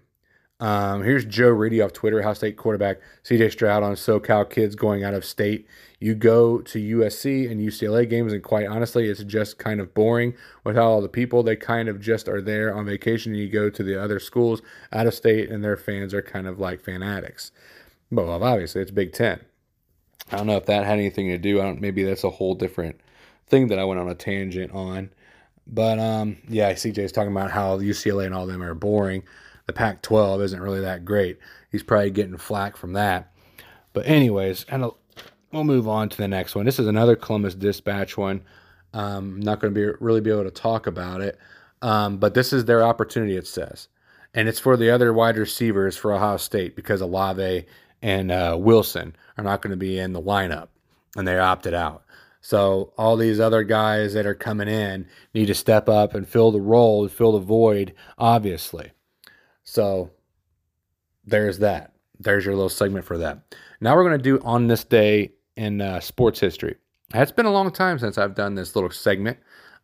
Um, 0.62 1.02
here's 1.02 1.26
Joe 1.26 1.50
Reedy 1.50 1.82
off 1.82 1.92
Twitter, 1.92 2.20
Ohio 2.20 2.36
State 2.36 2.56
quarterback, 2.56 3.00
CJ 3.24 3.52
Stroud 3.52 3.82
on 3.82 3.94
SoCal 3.94 4.48
kids 4.48 4.76
going 4.76 5.04
out 5.04 5.16
of 5.16 5.26
state. 5.26 5.68
You 6.00 6.14
go 6.14 6.62
to 6.62 6.98
USC 6.98 7.50
and 7.50 7.60
UCLA 7.60 8.08
games, 8.08 8.32
and 8.32 8.44
quite 8.44 8.68
honestly, 8.68 9.10
it's 9.10 9.24
just 9.24 9.58
kind 9.58 9.82
of 9.82 9.96
boring 9.96 10.36
without 10.64 10.86
all 10.86 11.02
the 11.02 11.10
people. 11.10 11.42
They 11.42 11.56
kind 11.56 11.90
of 11.90 12.00
just 12.00 12.30
are 12.30 12.42
there 12.42 12.76
on 12.76 12.86
vacation, 12.86 13.32
and 13.32 13.42
you 13.42 13.50
go 13.50 13.72
to 13.72 13.82
the 13.82 14.00
other 14.02 14.20
schools 14.20 14.62
out 14.94 15.08
of 15.08 15.16
state, 15.16 15.50
and 15.50 15.64
their 15.64 15.78
fans 15.78 16.14
are 16.14 16.22
kind 16.22 16.46
of 16.46 16.60
like 16.60 16.80
fanatics. 16.80 17.52
But 18.12 18.28
well, 18.28 18.44
obviously, 18.44 18.84
it's 18.84 18.92
Big 18.92 19.14
Ten. 19.14 19.42
I 20.32 20.38
don't 20.38 20.48
know 20.48 20.58
if 20.58 20.68
that 20.68 20.86
had 20.86 21.00
anything 21.00 21.30
to 21.30 21.40
do. 21.40 21.60
I 21.60 21.64
don't. 21.64 21.82
Maybe 21.82 22.04
that's 22.04 22.24
a 22.24 22.30
whole 22.30 22.54
different 22.54 23.02
thing 23.48 23.68
that 23.70 23.80
I 23.80 23.84
went 23.84 24.00
on 24.00 24.10
a 24.10 24.16
tangent 24.16 24.72
on. 24.74 25.10
But 25.66 25.98
um, 25.98 26.38
yeah, 26.48 26.74
CJ's 26.74 27.12
talking 27.12 27.32
about 27.32 27.50
how 27.50 27.80
UCLA 27.80 28.28
and 28.28 28.36
all 28.36 28.46
them 28.46 28.62
are 28.62 28.76
boring 28.76 29.24
the 29.72 29.78
Pac 29.78 30.02
12 30.02 30.42
isn't 30.42 30.62
really 30.62 30.82
that 30.82 31.06
great. 31.06 31.40
He's 31.72 31.82
probably 31.82 32.12
getting 32.12 32.36
flack 32.36 32.76
from 32.76 32.94
that. 32.94 33.32
But, 33.94 34.06
anyways, 34.06 34.66
and 34.68 34.92
we'll 35.54 35.64
move 35.64 35.88
on 35.88 36.10
to 36.10 36.18
the 36.18 36.28
next 36.28 36.56
one. 36.56 36.66
This 36.66 36.78
is 36.78 36.88
another 36.88 37.16
Columbus 37.16 37.56
Dispatch 37.56 38.18
one. 38.18 38.42
Um, 38.94 39.36
I'm 39.36 39.40
not 39.40 39.62
going 39.62 39.74
to 39.74 39.80
be 39.80 39.98
really 40.02 40.20
be 40.20 40.30
able 40.30 40.44
to 40.44 40.52
talk 40.52 40.88
about 40.88 41.22
it, 41.22 41.40
um, 41.82 42.18
but 42.18 42.34
this 42.34 42.52
is 42.52 42.66
their 42.66 42.84
opportunity. 42.84 43.38
It 43.38 43.48
says, 43.48 43.88
and 44.34 44.50
it's 44.50 44.60
for 44.60 44.76
the 44.76 44.90
other 44.90 45.14
wide 45.14 45.38
receivers 45.38 45.96
for 45.96 46.12
Ohio 46.12 46.36
State 46.36 46.76
because 46.76 47.00
Olave 47.00 47.66
and 48.02 48.32
uh, 48.32 48.58
Wilson 48.60 49.16
are 49.38 49.44
not 49.46 49.62
going 49.62 49.72
to 49.72 49.78
be 49.78 49.98
in 49.98 50.12
the 50.12 50.22
lineup, 50.22 50.68
and 51.16 51.26
they 51.26 51.40
opted 51.40 51.74
out. 51.74 52.04
So 52.42 52.92
all 52.98 53.16
these 53.16 53.40
other 53.40 53.64
guys 53.64 54.14
that 54.14 54.26
are 54.26 54.36
coming 54.36 54.68
in 54.68 55.08
need 55.34 55.46
to 55.46 55.56
step 55.56 55.88
up 55.88 56.14
and 56.14 56.28
fill 56.28 56.52
the 56.52 56.60
role, 56.60 57.08
fill 57.08 57.34
the 57.34 57.40
void. 57.40 57.94
Obviously, 58.18 58.92
so 59.72 60.12
there's 61.24 61.60
that. 61.60 61.94
There's 62.20 62.44
your 62.44 62.56
little 62.56 62.68
segment 62.68 63.06
for 63.06 63.18
that. 63.20 63.56
Now 63.80 63.96
we're 63.96 64.04
going 64.04 64.18
to 64.18 64.22
do 64.22 64.38
on 64.44 64.68
this 64.68 64.84
day 64.84 65.32
in 65.56 65.80
uh, 65.80 66.02
sports 66.02 66.42
history. 66.42 66.76
It's 67.14 67.32
been 67.32 67.46
a 67.46 67.54
long 67.54 67.72
time 67.72 67.98
since 67.98 68.18
I've 68.18 68.36
done 68.36 68.56
this 68.56 68.76
little 68.76 68.90
segment. 68.90 69.38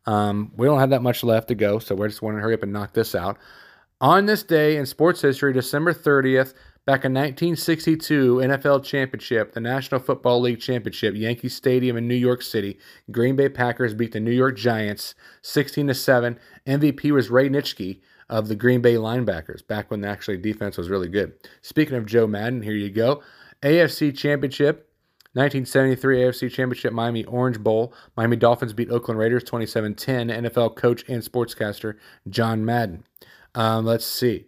Um, 0.04 0.52
we 0.58 0.66
don't 0.66 0.78
have 0.78 0.90
that 0.90 1.00
much 1.00 1.24
left 1.24 1.48
to 1.48 1.54
go, 1.54 1.78
so 1.78 1.94
we're 1.94 2.08
just 2.08 2.20
want 2.20 2.36
to 2.36 2.42
hurry 2.42 2.52
up 2.52 2.62
and 2.62 2.70
knock 2.70 2.92
this 2.92 3.14
out. 3.14 3.38
On 4.02 4.26
this 4.26 4.42
day 4.42 4.76
in 4.76 4.84
sports 4.84 5.22
history, 5.22 5.54
December 5.54 5.94
30th, 5.94 6.52
back 6.84 7.06
in 7.06 7.14
1962, 7.14 8.42
NFL 8.44 8.84
Championship, 8.84 9.54
the 9.54 9.60
National 9.60 10.02
Football 10.02 10.42
League 10.42 10.60
Championship, 10.60 11.14
Yankee 11.14 11.48
Stadium 11.48 11.96
in 11.96 12.06
New 12.06 12.14
York 12.14 12.42
City, 12.42 12.78
Green 13.10 13.36
Bay 13.36 13.48
Packers 13.48 13.94
beat 13.94 14.12
the 14.12 14.20
New 14.20 14.32
York 14.32 14.54
Giants 14.54 15.14
16 15.40 15.86
to 15.86 15.94
7. 15.94 16.38
MVP 16.66 17.10
was 17.10 17.30
Ray 17.30 17.48
Nitschke 17.48 18.00
of 18.28 18.48
the 18.48 18.56
Green 18.56 18.80
Bay 18.80 18.94
linebackers 18.94 19.66
back 19.66 19.90
when 19.90 20.04
actually 20.04 20.36
defense 20.36 20.76
was 20.76 20.90
really 20.90 21.08
good. 21.08 21.34
Speaking 21.62 21.96
of 21.96 22.06
Joe 22.06 22.26
Madden, 22.26 22.62
here 22.62 22.74
you 22.74 22.90
go. 22.90 23.22
AFC 23.62 24.16
Championship, 24.16 24.88
1973 25.32 26.18
AFC 26.18 26.50
Championship 26.50 26.92
Miami 26.92 27.24
Orange 27.24 27.58
Bowl. 27.58 27.92
Miami 28.16 28.36
Dolphins 28.36 28.72
beat 28.72 28.90
Oakland 28.90 29.18
Raiders 29.18 29.44
27 29.44 29.94
10. 29.94 30.28
NFL 30.28 30.76
coach 30.76 31.04
and 31.08 31.22
sportscaster 31.22 31.96
John 32.28 32.64
Madden. 32.64 33.04
Um, 33.54 33.84
let's 33.84 34.06
see. 34.06 34.46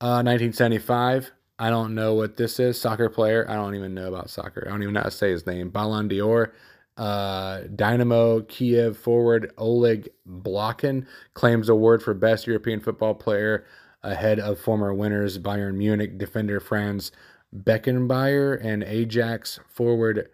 Uh, 0.00 0.22
1975. 0.22 1.32
I 1.60 1.70
don't 1.70 1.94
know 1.94 2.14
what 2.14 2.36
this 2.36 2.60
is. 2.60 2.80
Soccer 2.80 3.08
player. 3.08 3.44
I 3.48 3.54
don't 3.54 3.74
even 3.74 3.94
know 3.94 4.08
about 4.08 4.30
soccer. 4.30 4.64
I 4.66 4.70
don't 4.70 4.82
even 4.82 4.94
know 4.94 5.00
how 5.00 5.06
to 5.06 5.10
say 5.10 5.30
his 5.30 5.46
name. 5.46 5.70
Ballon 5.70 6.06
d'Or 6.08 6.52
uh, 6.98 7.60
Dynamo 7.76 8.40
Kiev 8.42 8.98
forward 8.98 9.52
Oleg 9.56 10.08
Blokhin 10.28 11.06
claims 11.34 11.68
award 11.68 12.02
for 12.02 12.12
best 12.12 12.46
European 12.46 12.80
football 12.80 13.14
player 13.14 13.64
ahead 14.02 14.40
of 14.40 14.58
former 14.58 14.92
winners 14.92 15.38
Bayern 15.38 15.76
Munich 15.76 16.18
defender 16.18 16.58
Franz 16.58 17.12
Beckenbauer 17.56 18.62
and 18.64 18.82
Ajax 18.82 19.60
forward. 19.68 20.28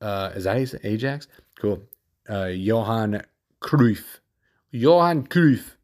Uh, 0.00 0.32
is 0.34 0.44
that 0.44 0.78
Ajax? 0.84 1.26
Cool. 1.58 1.82
Uh, 2.28 2.46
Johan 2.46 3.22
Cruyff. 3.60 4.20
Johan 4.70 5.26
Cruyff. 5.26 5.76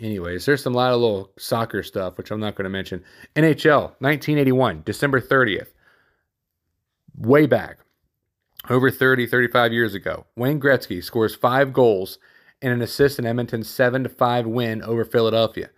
Anyways, 0.00 0.44
there's 0.44 0.62
some 0.62 0.74
lot 0.74 0.92
of 0.92 1.00
little 1.00 1.32
soccer 1.38 1.82
stuff, 1.82 2.18
which 2.18 2.30
I'm 2.30 2.40
not 2.40 2.56
going 2.56 2.64
to 2.64 2.70
mention. 2.70 3.02
NHL 3.36 3.94
1981, 4.00 4.82
December 4.84 5.20
30th. 5.20 5.68
Way 7.16 7.46
back 7.46 7.78
over 8.68 8.90
30, 8.90 9.26
35 9.26 9.72
years 9.72 9.94
ago. 9.94 10.26
Wayne 10.36 10.60
Gretzky 10.60 11.02
scores 11.02 11.34
five 11.34 11.72
goals 11.72 12.18
and 12.62 12.72
an 12.72 12.82
assist 12.82 13.18
in 13.18 13.26
Edmonton's 13.26 13.68
7 13.68 14.04
to 14.04 14.08
5 14.08 14.46
win 14.46 14.82
over 14.82 15.04
Philadelphia. 15.04 15.70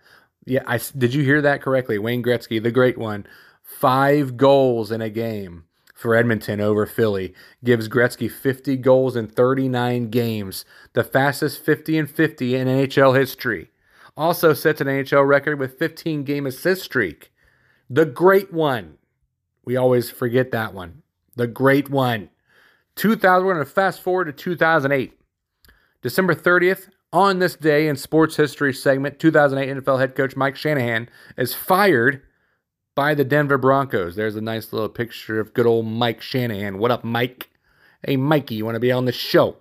Yeah, 0.45 0.63
I, 0.65 0.79
did 0.97 1.13
you 1.13 1.23
hear 1.23 1.41
that 1.41 1.61
correctly? 1.61 1.99
Wayne 1.99 2.23
Gretzky, 2.23 2.61
the 2.61 2.71
great 2.71 2.97
one, 2.97 3.27
five 3.61 4.37
goals 4.37 4.91
in 4.91 5.01
a 5.01 5.09
game 5.09 5.65
for 5.93 6.15
Edmonton 6.15 6.61
over 6.61 6.85
Philly 6.85 7.33
gives 7.61 7.89
Gretzky 7.89 8.31
50 8.31 8.77
goals 8.77 9.17
in 9.17 9.27
39 9.27 10.09
games, 10.09 10.63
the 10.93 11.03
fastest 11.03 11.63
50 11.63 11.97
and 11.97 12.09
50 12.09 12.55
in 12.55 12.67
NHL 12.67 13.17
history. 13.17 13.69
Also 14.15 14.53
sets 14.53 14.79
an 14.79 14.87
NHL 14.87 15.27
record 15.27 15.59
with 15.59 15.77
15 15.77 16.23
game 16.23 16.45
assist 16.45 16.83
streak. 16.83 17.31
The 17.89 18.05
great 18.05 18.53
one. 18.53 18.97
We 19.65 19.75
always 19.75 20.09
forget 20.09 20.51
that 20.51 20.73
one. 20.73 21.03
The 21.35 21.47
great 21.47 21.89
one. 21.89 22.29
2000, 22.99 23.45
we're 23.45 23.53
going 23.53 23.65
to 23.65 23.71
fast 23.71 24.01
forward 24.01 24.25
to 24.25 24.33
2008. 24.33 25.17
December 26.01 26.35
30th, 26.35 26.89
on 27.13 27.39
this 27.39 27.55
day 27.55 27.87
in 27.87 27.95
sports 27.95 28.35
history 28.35 28.73
segment, 28.73 29.19
2008 29.19 29.77
NFL 29.77 29.99
head 29.99 30.15
coach 30.15 30.35
Mike 30.35 30.57
Shanahan 30.57 31.09
is 31.37 31.53
fired 31.53 32.21
by 32.95 33.13
the 33.15 33.23
Denver 33.23 33.57
Broncos. 33.57 34.17
There's 34.17 34.35
a 34.35 34.41
nice 34.41 34.73
little 34.73 34.89
picture 34.89 35.39
of 35.39 35.53
good 35.53 35.65
old 35.65 35.85
Mike 35.85 36.21
Shanahan. 36.21 36.77
What 36.77 36.91
up, 36.91 37.05
Mike? 37.05 37.49
Hey, 38.05 38.17
Mikey, 38.17 38.55
you 38.55 38.65
want 38.65 38.75
to 38.75 38.81
be 38.81 38.91
on 38.91 39.05
the 39.05 39.13
show? 39.13 39.55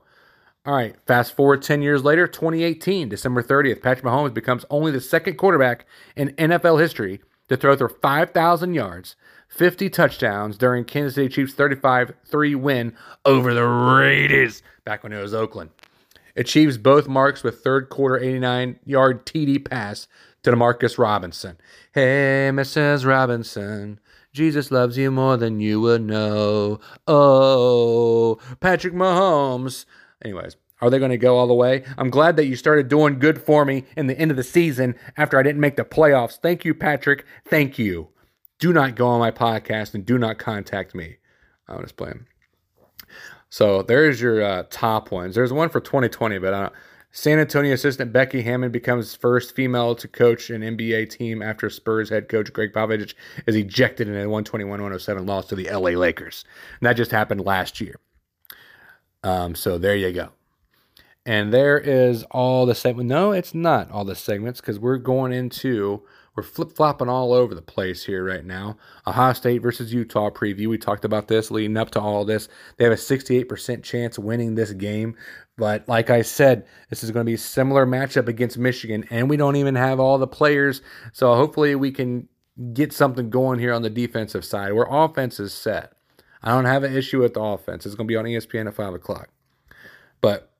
All 0.66 0.74
right, 0.74 0.96
fast 1.07 1.37
forward 1.37 1.62
10 1.62 1.81
years 1.81 2.03
later, 2.03 2.27
2018, 2.27 3.09
December 3.09 3.42
30th, 3.42 3.83
Patrick 3.83 4.05
Mahomes 4.05 4.35
becomes 4.35 4.64
only 4.68 4.90
the 4.90 5.01
second 5.01 5.37
quarterback 5.37 5.87
in 6.16 6.35
NFL 6.35 6.81
history 6.81 7.20
to 7.48 7.57
throw 7.57 7.77
for 7.77 7.88
5,000 7.88 8.74
yards 8.74 9.14
50 9.48 9.88
touchdowns 9.90 10.56
during 10.58 10.84
Kansas 10.84 11.14
City 11.14 11.28
Chiefs 11.28 11.54
35 11.54 12.12
3 12.24 12.54
win 12.54 12.94
over 13.24 13.54
the 13.54 13.64
Raiders 13.64 14.62
back 14.84 15.02
when 15.02 15.12
it 15.12 15.20
was 15.20 15.34
Oakland. 15.34 15.70
Achieves 16.37 16.78
both 16.78 17.08
marks 17.08 17.42
with 17.42 17.64
third 17.64 17.88
quarter 17.88 18.22
89 18.22 18.78
yard 18.84 19.26
TD 19.26 19.68
pass 19.68 20.06
to 20.42 20.52
Demarcus 20.52 20.98
Robinson. 20.98 21.58
Hey, 21.92 22.50
Mrs. 22.52 23.04
Robinson, 23.06 23.98
Jesus 24.32 24.70
loves 24.70 24.96
you 24.96 25.11
more 25.11 25.37
than 25.37 25.58
you 25.58 25.80
would 25.80 26.02
know. 26.02 26.78
Oh, 27.08 28.38
Patrick 28.61 28.94
Mahomes. 28.94 29.87
Anyways, 30.24 30.56
are 30.80 30.90
they 30.90 30.98
going 30.98 31.11
to 31.11 31.18
go 31.18 31.37
all 31.37 31.48
the 31.48 31.54
way? 31.54 31.84
I'm 31.96 32.11
glad 32.11 32.37
that 32.37 32.46
you 32.46 32.54
started 32.54 32.88
doing 32.88 33.18
good 33.18 33.42
for 33.42 33.64
me 33.64 33.84
in 33.96 34.06
the 34.06 34.18
end 34.18 34.30
of 34.30 34.37
the 34.37 34.44
season 34.44 34.94
after 35.16 35.38
I 35.38 35.42
didn't 35.42 35.61
make 35.61 35.76
the 35.76 35.84
playoffs. 35.84 36.38
Thank 36.38 36.64
you, 36.64 36.74
Patrick. 36.74 37.24
Thank 37.44 37.78
you 37.78 38.11
do 38.59 38.73
not 38.73 38.97
go 38.97 39.07
on 39.09 39.21
my 39.21 39.31
podcast 39.31 39.94
and 39.94 40.05
do 40.05 40.18
not 40.18 40.38
contact 40.38 40.94
me. 40.94 41.16
I'm 41.68 41.83
just 41.83 41.97
playing. 41.97 42.27
So 43.51 43.83
there's 43.83 44.21
your 44.21 44.42
uh, 44.42 44.64
top 44.71 45.11
ones. 45.11 45.35
There's 45.35 45.53
one 45.53 45.68
for 45.68 45.81
2020, 45.81 46.38
but 46.38 46.53
uh, 46.53 46.71
San 47.11 47.38
Antonio 47.38 47.73
assistant 47.73 48.12
Becky 48.12 48.42
Hammon 48.42 48.71
becomes 48.71 49.14
first 49.14 49.55
female 49.55 49.94
to 49.94 50.07
coach 50.07 50.51
an 50.51 50.62
NBA 50.62 51.11
team 51.11 51.40
after 51.40 51.71
Spurs 51.71 52.11
head 52.11 52.29
coach 52.29 52.53
Gregg 52.53 52.73
Popovich 52.73 53.14
is 53.47 53.57
ejected 53.57 54.09
in 54.09 54.16
a 54.16 54.27
121-107 54.27 55.27
loss 55.27 55.47
to 55.47 55.55
the 55.55 55.71
LA 55.71 55.90
Lakers. 55.90 56.44
And 56.81 56.87
that 56.87 56.97
just 56.97 57.11
happened 57.11 57.40
last 57.40 57.81
year. 57.81 57.97
Um, 59.25 59.55
so 59.55 59.79
there 59.79 59.97
you 59.97 60.12
go. 60.12 60.31
And 61.25 61.53
there 61.53 61.79
is 61.79 62.23
all 62.31 62.66
the 62.66 62.75
segments. 62.75 63.09
No, 63.09 63.33
it's 63.33 63.55
not 63.55 63.90
all 63.90 64.05
the 64.05 64.14
segments 64.14 64.61
because 64.61 64.79
we're 64.79 64.99
going 64.99 65.33
into 65.33 66.03
we're 66.38 66.42
flip 66.44 66.70
flopping 66.70 67.09
all 67.09 67.33
over 67.33 67.53
the 67.53 67.61
place 67.61 68.05
here 68.05 68.24
right 68.24 68.44
now. 68.44 68.77
Ohio 69.09 69.33
State 69.33 69.61
versus 69.61 69.92
Utah 69.92 70.31
preview. 70.31 70.68
We 70.68 70.79
talked 70.79 71.05
about 71.05 71.27
this 71.27 71.51
leading 71.51 71.77
up 71.77 71.90
to 71.90 72.01
all 72.01 72.24
this. 72.24 72.48
They 72.77 72.85
have 72.85 72.92
a 72.92 72.96
68% 72.96 73.83
chance 73.83 74.18
of 74.18 74.22
winning 74.22 74.55
this 74.55 74.70
game. 74.70 75.16
But 75.57 75.88
like 75.88 76.11
I 76.11 76.22
said, 76.22 76.64
this 76.90 77.03
is 77.03 77.11
going 77.11 77.27
to 77.27 77.29
be 77.29 77.35
a 77.35 77.38
similar 77.38 77.85
matchup 77.85 78.29
against 78.29 78.57
Michigan, 78.57 79.05
and 79.11 79.29
we 79.29 79.37
don't 79.37 79.57
even 79.57 79.74
have 79.74 79.98
all 79.98 80.16
the 80.16 80.29
players. 80.29 80.81
So 81.12 81.35
hopefully 81.35 81.74
we 81.74 81.90
can 81.90 82.29
get 82.72 82.92
something 82.92 83.31
going 83.31 83.59
here 83.59 83.72
on 83.72 83.83
the 83.83 83.90
defensive 83.90 84.44
side 84.44 84.74
where 84.74 84.87
offense 84.88 85.40
is 85.40 85.53
set. 85.53 85.92
I 86.40 86.53
don't 86.53 86.66
have 86.66 86.85
an 86.85 86.96
issue 86.96 87.20
with 87.20 87.35
the 87.35 87.42
offense. 87.42 87.85
It's 87.85 87.96
going 87.96 88.07
to 88.07 88.12
be 88.12 88.16
on 88.16 88.27
ESPN 88.27 88.68
at 88.68 88.74
5 88.74 88.94
o'clock. 88.94 89.29
But 90.20 90.53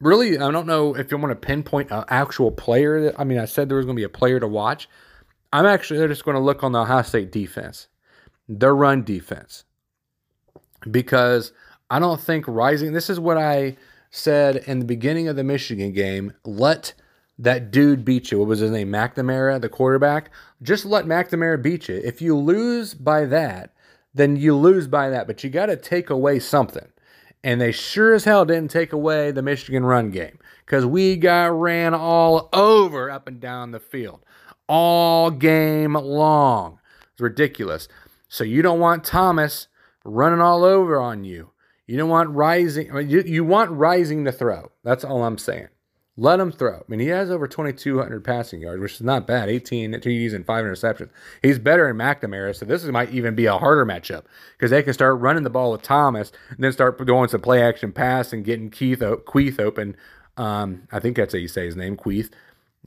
really, 0.00 0.38
I 0.38 0.50
don't 0.50 0.66
know 0.66 0.94
if 0.96 1.10
you 1.10 1.18
want 1.18 1.30
to 1.30 1.46
pinpoint 1.46 1.90
an 1.90 2.04
actual 2.08 2.50
player. 2.50 3.14
I 3.18 3.24
mean, 3.24 3.38
I 3.38 3.44
said 3.44 3.68
there 3.68 3.76
was 3.76 3.86
going 3.86 3.96
to 3.96 4.00
be 4.00 4.04
a 4.04 4.08
player 4.08 4.40
to 4.40 4.48
watch. 4.48 4.88
I'm 5.52 5.66
actually 5.66 6.06
just 6.08 6.24
going 6.24 6.36
to 6.36 6.40
look 6.40 6.62
on 6.62 6.72
the 6.72 6.80
Ohio 6.80 7.02
State 7.02 7.32
defense, 7.32 7.88
their 8.48 8.74
run 8.74 9.02
defense, 9.02 9.64
because 10.90 11.52
I 11.90 11.98
don't 11.98 12.20
think 12.20 12.46
rising. 12.46 12.92
This 12.92 13.10
is 13.10 13.18
what 13.18 13.36
I 13.36 13.76
said 14.10 14.56
in 14.56 14.78
the 14.78 14.84
beginning 14.84 15.28
of 15.28 15.36
the 15.36 15.44
Michigan 15.44 15.92
game. 15.92 16.34
Let 16.44 16.94
that 17.38 17.70
dude 17.70 18.04
beat 18.04 18.30
you. 18.30 18.38
What 18.38 18.48
was 18.48 18.60
his 18.60 18.70
name? 18.70 18.90
McNamara, 18.90 19.60
the 19.60 19.68
quarterback. 19.68 20.30
Just 20.62 20.84
let 20.84 21.06
McNamara 21.06 21.60
beat 21.60 21.88
you. 21.88 22.00
If 22.04 22.22
you 22.22 22.36
lose 22.36 22.94
by 22.94 23.24
that, 23.24 23.74
then 24.14 24.36
you 24.36 24.54
lose 24.54 24.86
by 24.86 25.08
that. 25.10 25.26
But 25.26 25.42
you 25.42 25.50
got 25.50 25.66
to 25.66 25.76
take 25.76 26.10
away 26.10 26.38
something. 26.38 26.86
And 27.42 27.60
they 27.60 27.72
sure 27.72 28.14
as 28.14 28.24
hell 28.24 28.44
didn't 28.44 28.70
take 28.70 28.92
away 28.92 29.30
the 29.30 29.42
Michigan 29.42 29.84
run 29.84 30.10
game 30.10 30.38
because 30.64 30.84
we 30.84 31.16
got 31.16 31.58
ran 31.58 31.94
all 31.94 32.48
over 32.52 33.10
up 33.10 33.26
and 33.26 33.40
down 33.40 33.70
the 33.70 33.80
field 33.80 34.20
all 34.68 35.32
game 35.32 35.94
long. 35.94 36.78
It's 37.12 37.20
ridiculous. 37.20 37.88
So 38.28 38.44
you 38.44 38.62
don't 38.62 38.78
want 38.78 39.02
Thomas 39.04 39.66
running 40.04 40.40
all 40.40 40.62
over 40.62 41.00
on 41.00 41.24
you. 41.24 41.50
You 41.86 41.96
don't 41.96 42.08
want 42.08 42.30
Rising. 42.30 42.94
You, 43.10 43.22
you 43.26 43.44
want 43.44 43.72
Rising 43.72 44.24
to 44.26 44.32
throw. 44.32 44.70
That's 44.84 45.04
all 45.04 45.24
I'm 45.24 45.38
saying. 45.38 45.68
Let 46.20 46.38
him 46.38 46.52
throw. 46.52 46.80
I 46.80 46.82
mean, 46.86 47.00
he 47.00 47.06
has 47.06 47.30
over 47.30 47.48
2,200 47.48 48.22
passing 48.22 48.60
yards, 48.60 48.78
which 48.82 48.92
is 48.92 49.00
not 49.00 49.26
bad. 49.26 49.48
18 49.48 49.92
TDs 49.92 50.34
and 50.34 50.44
five 50.44 50.66
interceptions. 50.66 51.08
He's 51.40 51.58
better 51.58 51.86
than 51.86 51.96
McNamara, 51.96 52.54
so 52.54 52.66
this 52.66 52.84
might 52.84 53.08
even 53.08 53.34
be 53.34 53.46
a 53.46 53.56
harder 53.56 53.86
matchup 53.86 54.24
because 54.52 54.70
they 54.70 54.82
can 54.82 54.92
start 54.92 55.18
running 55.18 55.44
the 55.44 55.50
ball 55.50 55.72
with 55.72 55.80
Thomas 55.80 56.30
and 56.50 56.58
then 56.62 56.72
start 56.72 57.02
doing 57.06 57.28
some 57.28 57.40
play 57.40 57.62
action 57.62 57.90
pass 57.90 58.34
and 58.34 58.44
getting 58.44 58.68
Keith 58.68 58.98
Queith 59.00 59.58
open. 59.58 59.96
Um, 60.36 60.86
I 60.92 61.00
think 61.00 61.16
that's 61.16 61.32
how 61.32 61.38
you 61.38 61.48
say 61.48 61.64
his 61.64 61.74
name, 61.74 61.96
Queith. 61.96 62.28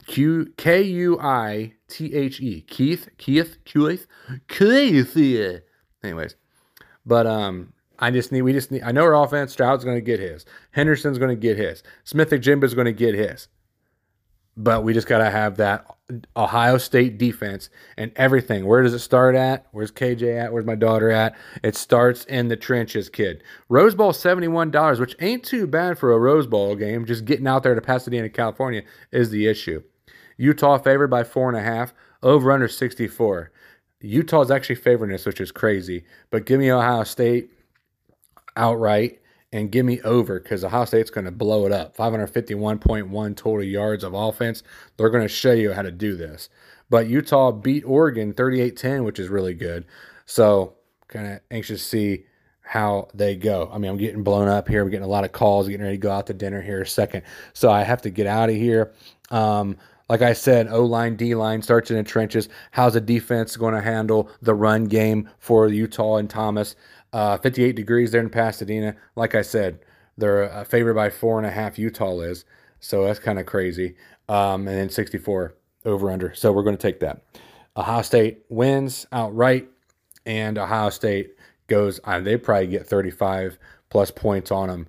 Q 0.06 0.52
K 0.56 0.82
U 0.82 1.18
I 1.20 1.72
T 1.88 2.14
H 2.14 2.40
E. 2.40 2.60
Keith, 2.60 3.08
Keith, 3.18 3.58
Keith, 3.64 4.06
Keith. 4.46 5.62
Anyways, 6.04 6.36
but 7.04 7.26
um, 7.26 7.72
I 7.98 8.10
just 8.10 8.32
need, 8.32 8.42
we 8.42 8.52
just 8.52 8.70
need, 8.70 8.82
I 8.82 8.92
know 8.92 9.04
our 9.04 9.14
offense, 9.14 9.52
Stroud's 9.52 9.84
going 9.84 9.96
to 9.96 10.02
get 10.02 10.20
his. 10.20 10.44
Henderson's 10.72 11.18
going 11.18 11.30
to 11.30 11.40
get 11.40 11.56
his. 11.56 11.82
Smith-Njigba's 12.04 12.74
going 12.74 12.86
to 12.86 12.92
get 12.92 13.14
his. 13.14 13.48
But 14.56 14.84
we 14.84 14.92
just 14.92 15.08
got 15.08 15.18
to 15.18 15.30
have 15.30 15.56
that 15.56 15.84
Ohio 16.36 16.78
State 16.78 17.18
defense 17.18 17.70
and 17.96 18.12
everything. 18.14 18.66
Where 18.66 18.82
does 18.82 18.94
it 18.94 19.00
start 19.00 19.34
at? 19.34 19.66
Where's 19.72 19.90
KJ 19.90 20.44
at? 20.44 20.52
Where's 20.52 20.64
my 20.64 20.76
daughter 20.76 21.10
at? 21.10 21.34
It 21.64 21.74
starts 21.74 22.24
in 22.26 22.48
the 22.48 22.56
trenches, 22.56 23.08
kid. 23.08 23.42
Rose 23.68 23.96
Bowl, 23.96 24.12
$71, 24.12 25.00
which 25.00 25.16
ain't 25.20 25.42
too 25.42 25.66
bad 25.66 25.98
for 25.98 26.12
a 26.12 26.18
Rose 26.18 26.46
Bowl 26.46 26.76
game. 26.76 27.04
Just 27.04 27.24
getting 27.24 27.48
out 27.48 27.64
there 27.64 27.74
to 27.74 27.80
Pasadena, 27.80 28.28
California 28.28 28.82
is 29.10 29.30
the 29.30 29.46
issue. 29.46 29.82
Utah 30.36 30.78
favored 30.78 31.08
by 31.08 31.24
four 31.24 31.48
and 31.48 31.58
a 31.58 31.62
half, 31.62 31.92
over 32.22 32.52
under 32.52 32.68
64. 32.68 33.50
Utah's 34.00 34.50
actually 34.50 34.76
favoring 34.76 35.10
this, 35.10 35.26
which 35.26 35.40
is 35.40 35.50
crazy. 35.50 36.04
But 36.30 36.46
give 36.46 36.60
me 36.60 36.70
Ohio 36.70 37.04
State 37.04 37.50
outright 38.56 39.20
and 39.52 39.70
give 39.70 39.86
me 39.86 40.00
over 40.02 40.40
because 40.40 40.64
Ohio 40.64 40.84
State's 40.84 41.10
going 41.10 41.26
to 41.26 41.30
blow 41.30 41.64
it 41.64 41.72
up. 41.72 41.96
551.1 41.96 43.36
total 43.36 43.62
yards 43.62 44.02
of 44.02 44.12
offense. 44.12 44.64
They're 44.96 45.10
going 45.10 45.22
to 45.22 45.28
show 45.28 45.52
you 45.52 45.72
how 45.72 45.82
to 45.82 45.92
do 45.92 46.16
this. 46.16 46.48
But 46.90 47.06
Utah 47.08 47.52
beat 47.52 47.84
Oregon 47.84 48.32
38 48.32 48.76
10, 48.76 49.04
which 49.04 49.18
is 49.18 49.28
really 49.28 49.54
good. 49.54 49.86
So, 50.26 50.74
kind 51.08 51.34
of 51.34 51.40
anxious 51.50 51.82
to 51.82 51.88
see 51.88 52.24
how 52.62 53.08
they 53.14 53.36
go. 53.36 53.70
I 53.72 53.78
mean, 53.78 53.90
I'm 53.90 53.96
getting 53.96 54.24
blown 54.24 54.48
up 54.48 54.68
here. 54.68 54.82
I'm 54.82 54.90
getting 54.90 55.04
a 55.04 55.08
lot 55.08 55.24
of 55.24 55.32
calls, 55.32 55.68
getting 55.68 55.84
ready 55.84 55.96
to 55.96 56.02
go 56.02 56.10
out 56.10 56.26
to 56.26 56.34
dinner 56.34 56.60
here 56.60 56.82
a 56.82 56.86
second. 56.86 57.22
So, 57.52 57.70
I 57.70 57.84
have 57.84 58.02
to 58.02 58.10
get 58.10 58.26
out 58.26 58.50
of 58.50 58.56
here. 58.56 58.92
Um, 59.30 59.76
like 60.08 60.20
I 60.22 60.34
said, 60.34 60.68
O 60.68 60.84
line, 60.84 61.16
D 61.16 61.34
line 61.34 61.62
starts 61.62 61.90
in 61.90 61.96
the 61.96 62.02
trenches. 62.02 62.48
How's 62.72 62.94
the 62.94 63.00
defense 63.00 63.56
going 63.56 63.74
to 63.74 63.80
handle 63.80 64.28
the 64.42 64.54
run 64.54 64.84
game 64.84 65.30
for 65.38 65.68
Utah 65.68 66.16
and 66.16 66.28
Thomas? 66.28 66.76
Uh, 67.14 67.38
58 67.38 67.76
degrees 67.76 68.10
there 68.10 68.20
in 68.20 68.28
Pasadena. 68.28 68.96
Like 69.14 69.36
I 69.36 69.42
said, 69.42 69.78
they're 70.18 70.52
uh, 70.52 70.64
favored 70.64 70.94
by 70.94 71.10
four 71.10 71.38
and 71.38 71.46
a 71.46 71.50
half. 71.50 71.78
Utah 71.78 72.18
is, 72.18 72.44
so 72.80 73.04
that's 73.04 73.20
kind 73.20 73.38
of 73.38 73.46
crazy. 73.46 73.94
Um, 74.28 74.66
and 74.66 74.76
then 74.76 74.90
64 74.90 75.54
over 75.84 76.10
under. 76.10 76.34
So 76.34 76.50
we're 76.50 76.64
going 76.64 76.76
to 76.76 76.82
take 76.82 76.98
that. 77.00 77.22
Ohio 77.76 78.02
State 78.02 78.44
wins 78.48 79.06
outright, 79.12 79.68
and 80.26 80.58
Ohio 80.58 80.90
State 80.90 81.36
goes. 81.68 82.00
Uh, 82.02 82.18
they 82.18 82.36
probably 82.36 82.66
get 82.66 82.84
35 82.84 83.58
plus 83.90 84.10
points 84.10 84.50
on 84.50 84.68
them 84.68 84.88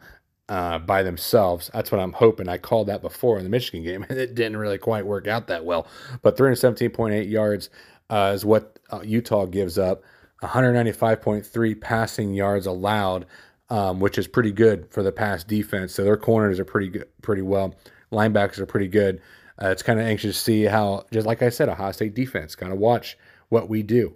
uh, 0.50 0.80
by 0.80 1.04
themselves. 1.04 1.70
That's 1.76 1.92
what 1.92 2.02
I'm 2.02 2.14
hoping. 2.14 2.50
I 2.50 2.58
called 2.58 2.88
that 2.88 3.04
before 3.04 3.38
in 3.38 3.44
the 3.44 3.52
Michigan 3.52 3.84
game, 3.84 4.04
and 4.10 4.18
it 4.18 4.34
didn't 4.34 4.58
really 4.58 4.80
quite 4.80 5.06
work 5.06 5.28
out 5.28 5.46
that 5.48 5.64
well. 5.64 5.88
But 6.24 6.38
317.8 6.38 7.30
yards 7.30 7.70
uh, 8.10 8.32
is 8.34 8.44
what 8.44 8.80
uh, 8.92 9.02
Utah 9.04 9.46
gives 9.46 9.78
up. 9.78 10.02
195.3 10.42 11.82
passing 11.82 12.34
yards 12.34 12.66
allowed, 12.66 13.26
um, 13.70 14.00
which 14.00 14.18
is 14.18 14.28
pretty 14.28 14.52
good 14.52 14.92
for 14.92 15.04
the 15.04 15.12
pass 15.12 15.44
defense. 15.44 15.94
So 15.94 16.04
their 16.04 16.18
corners 16.18 16.60
are 16.60 16.66
pretty 16.66 16.90
good, 16.90 17.08
pretty 17.22 17.42
well. 17.42 17.76
Linebackers 18.12 18.60
are 18.60 18.66
pretty 18.66 18.88
good. 18.88 19.22
Uh, 19.62 19.70
it's 19.70 19.84
kind 19.84 20.00
of 20.00 20.06
anxious 20.06 20.36
to 20.36 20.44
see 20.44 20.64
how, 20.64 21.06
just 21.12 21.26
like 21.26 21.42
I 21.42 21.50
said, 21.50 21.70
Ohio 21.70 21.92
State 21.92 22.14
defense. 22.14 22.56
Kind 22.56 22.74
of 22.74 22.80
watch 22.80 23.18
what 23.50 23.70
we 23.70 23.84
do. 23.84 24.16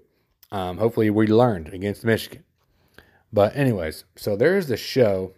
Um, 0.51 0.77
hopefully, 0.77 1.10
we 1.10 1.27
learned 1.27 1.73
against 1.73 2.03
Michigan. 2.03 2.43
But 3.32 3.55
anyways, 3.55 4.05
so 4.15 4.36
there's 4.36 4.67
the 4.67 4.77
show, 4.77 5.34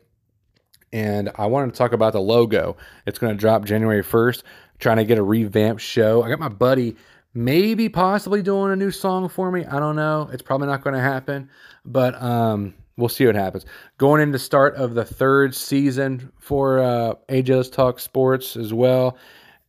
and 0.93 1.29
I 1.35 1.45
wanted 1.47 1.73
to 1.73 1.77
talk 1.77 1.91
about 1.91 2.13
the 2.13 2.21
logo. 2.21 2.77
It's 3.05 3.19
going 3.19 3.33
to 3.33 3.39
drop 3.39 3.65
January 3.65 4.03
1st. 4.03 4.43
Trying 4.79 4.97
to 4.97 5.05
get 5.05 5.19
a 5.19 5.23
revamped 5.23 5.81
show. 5.81 6.23
I 6.23 6.29
got 6.29 6.39
my 6.39 6.49
buddy 6.49 6.95
maybe 7.33 7.89
possibly 7.89 8.41
doing 8.41 8.71
a 8.71 8.75
new 8.75 8.91
song 8.91 9.29
for 9.29 9.51
me. 9.51 9.65
I 9.65 9.79
don't 9.79 9.95
know. 9.95 10.29
It's 10.31 10.41
probably 10.41 10.67
not 10.67 10.83
going 10.83 10.95
to 10.95 11.01
happen, 11.01 11.49
but 11.85 12.21
um, 12.21 12.73
we'll 12.97 13.09
see 13.09 13.25
what 13.25 13.35
happens. 13.35 13.65
Going 13.97 14.21
into 14.21 14.39
start 14.39 14.75
of 14.75 14.93
the 14.93 15.05
third 15.05 15.55
season 15.55 16.31
for 16.39 16.79
uh, 16.79 17.15
AJ 17.29 17.71
Talk 17.71 17.99
Sports 17.99 18.55
as 18.55 18.73
well, 18.73 19.17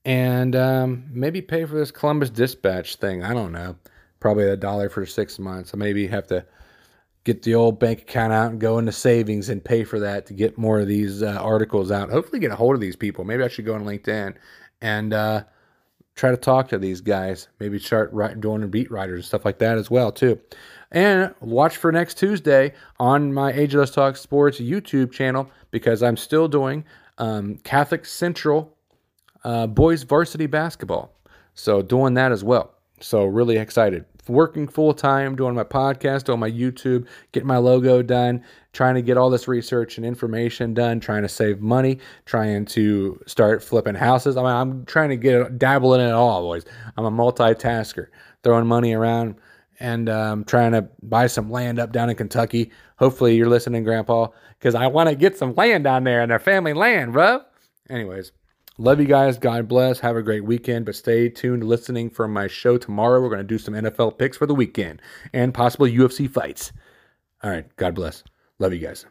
and 0.05 0.57
um, 0.57 1.05
maybe 1.12 1.40
pay 1.40 1.64
for 1.64 1.75
this 1.75 1.90
Columbus 1.90 2.31
Dispatch 2.31 2.96
thing. 2.96 3.22
I 3.22 3.33
don't 3.33 3.53
know. 3.53 3.77
Probably 4.20 4.48
a 4.48 4.57
dollar 4.57 4.88
for 4.88 5.05
six 5.07 5.38
months. 5.38 5.72
I 5.75 5.77
maybe 5.77 6.07
have 6.09 6.27
to 6.29 6.44
get 7.25 7.42
the 7.42 7.55
old 7.55 7.79
bank 7.79 8.03
account 8.03 8.33
out 8.33 8.51
and 8.51 8.61
go 8.61 8.79
into 8.79 8.90
savings 8.90 9.48
and 9.48 9.64
pay 9.64 9.85
for 9.85 10.01
that 10.01 10.27
to 10.27 10.35
get 10.35 10.59
more 10.59 10.81
of 10.81 10.88
these 10.88 11.22
uh, 11.22 11.38
articles 11.40 11.92
out. 11.92 12.11
Hopefully, 12.11 12.40
get 12.40 12.51
a 12.51 12.57
hold 12.57 12.75
of 12.75 12.81
these 12.81 12.96
people. 12.96 13.25
Maybe 13.25 13.44
I 13.44 13.48
should 13.48 13.66
go 13.66 13.75
on 13.75 13.85
LinkedIn 13.85 14.35
and. 14.81 15.14
Uh, 15.14 15.44
try 16.14 16.31
to 16.31 16.37
talk 16.37 16.68
to 16.68 16.79
these 16.79 17.01
guys. 17.01 17.48
Maybe 17.59 17.79
start 17.79 18.12
doing 18.40 18.68
beat 18.68 18.90
writers 18.90 19.18
and 19.18 19.25
stuff 19.25 19.44
like 19.44 19.59
that 19.59 19.79
as 19.79 19.90
well 19.90 20.12
too. 20.12 20.38
And 20.90 21.35
watch 21.40 21.77
for 21.77 21.90
next 21.90 22.18
Tuesday 22.18 22.75
on 22.98 23.33
my 23.33 23.53
AJ 23.53 23.75
Let's 23.75 23.90
Talk 23.92 24.16
Sports 24.16 24.61
YouTube 24.61 25.11
channel 25.12 25.51
because 25.70 26.03
I'm 26.03 26.16
still 26.16 26.48
doing 26.48 26.85
um, 27.18 27.57
Catholic 27.64 28.05
Central 28.05 28.77
uh, 29.44 29.66
boys 29.66 30.03
varsity 30.03 30.46
basketball. 30.46 31.14
So 31.55 31.83
doing 31.83 32.14
that 32.14 32.33
as 32.33 32.44
well. 32.44 32.75
So 33.01 33.25
really 33.25 33.57
excited. 33.57 34.05
Working 34.28 34.68
full 34.68 34.94
time, 34.94 35.35
doing 35.35 35.54
my 35.54 35.64
podcast, 35.64 36.32
on 36.32 36.38
my 36.38 36.50
YouTube, 36.50 37.06
getting 37.32 37.48
my 37.48 37.56
logo 37.56 38.02
done, 38.02 38.44
trying 38.72 38.94
to 38.94 39.02
get 39.02 39.16
all 39.16 39.30
this 39.30 39.48
research 39.48 39.96
and 39.96 40.06
information 40.06 40.74
done, 40.74 41.00
trying 41.00 41.22
to 41.22 41.28
save 41.28 41.61
money, 41.61 41.98
trying 42.24 42.64
to 42.66 43.20
start 43.26 43.62
flipping 43.62 43.96
houses. 43.96 44.37
I 44.37 44.42
mean, 44.42 44.50
I'm 44.50 44.85
trying 44.87 45.08
to 45.11 45.16
get 45.16 45.58
dabble 45.58 45.94
in 45.94 46.00
it 46.00 46.12
all, 46.12 46.42
boys. 46.42 46.64
I'm 46.96 47.04
a 47.04 47.11
multitasker, 47.11 48.06
throwing 48.44 48.66
money 48.66 48.92
around 48.92 49.35
and 49.80 50.08
um, 50.08 50.44
trying 50.44 50.72
to 50.72 50.88
buy 51.02 51.26
some 51.26 51.50
land 51.50 51.80
up 51.80 51.90
down 51.92 52.08
in 52.08 52.16
Kentucky. 52.16 52.70
Hopefully, 52.96 53.35
you're 53.35 53.48
listening, 53.48 53.82
Grandpa, 53.82 54.28
because 54.58 54.76
I 54.76 54.87
want 54.87 55.08
to 55.08 55.16
get 55.16 55.37
some 55.37 55.54
land 55.56 55.85
down 55.85 56.04
there 56.04 56.22
and 56.22 56.30
their 56.30 56.38
family 56.38 56.72
land, 56.72 57.12
bro. 57.12 57.40
Anyways. 57.90 58.30
Love 58.78 59.00
you 59.00 59.06
guys. 59.06 59.38
God 59.38 59.68
bless. 59.68 60.00
Have 60.00 60.16
a 60.16 60.22
great 60.22 60.44
weekend. 60.44 60.87
But 60.87 60.96
stay 60.96 61.28
tuned 61.28 61.64
listening 61.64 62.11
for 62.11 62.26
my 62.26 62.46
show 62.46 62.78
tomorrow. 62.78 63.20
We're 63.20 63.28
going 63.28 63.38
to 63.38 63.44
do 63.44 63.58
some 63.58 63.74
NFL 63.74 64.18
picks 64.18 64.37
for 64.37 64.46
the 64.46 64.54
weekend 64.54 65.02
and 65.32 65.52
possible 65.52 65.87
UFC 65.87 66.28
fights. 66.28 66.72
All 67.42 67.50
right. 67.50 67.66
God 67.76 67.94
bless. 67.94 68.24
Love 68.58 68.72
you 68.72 68.78
guys. 68.78 69.04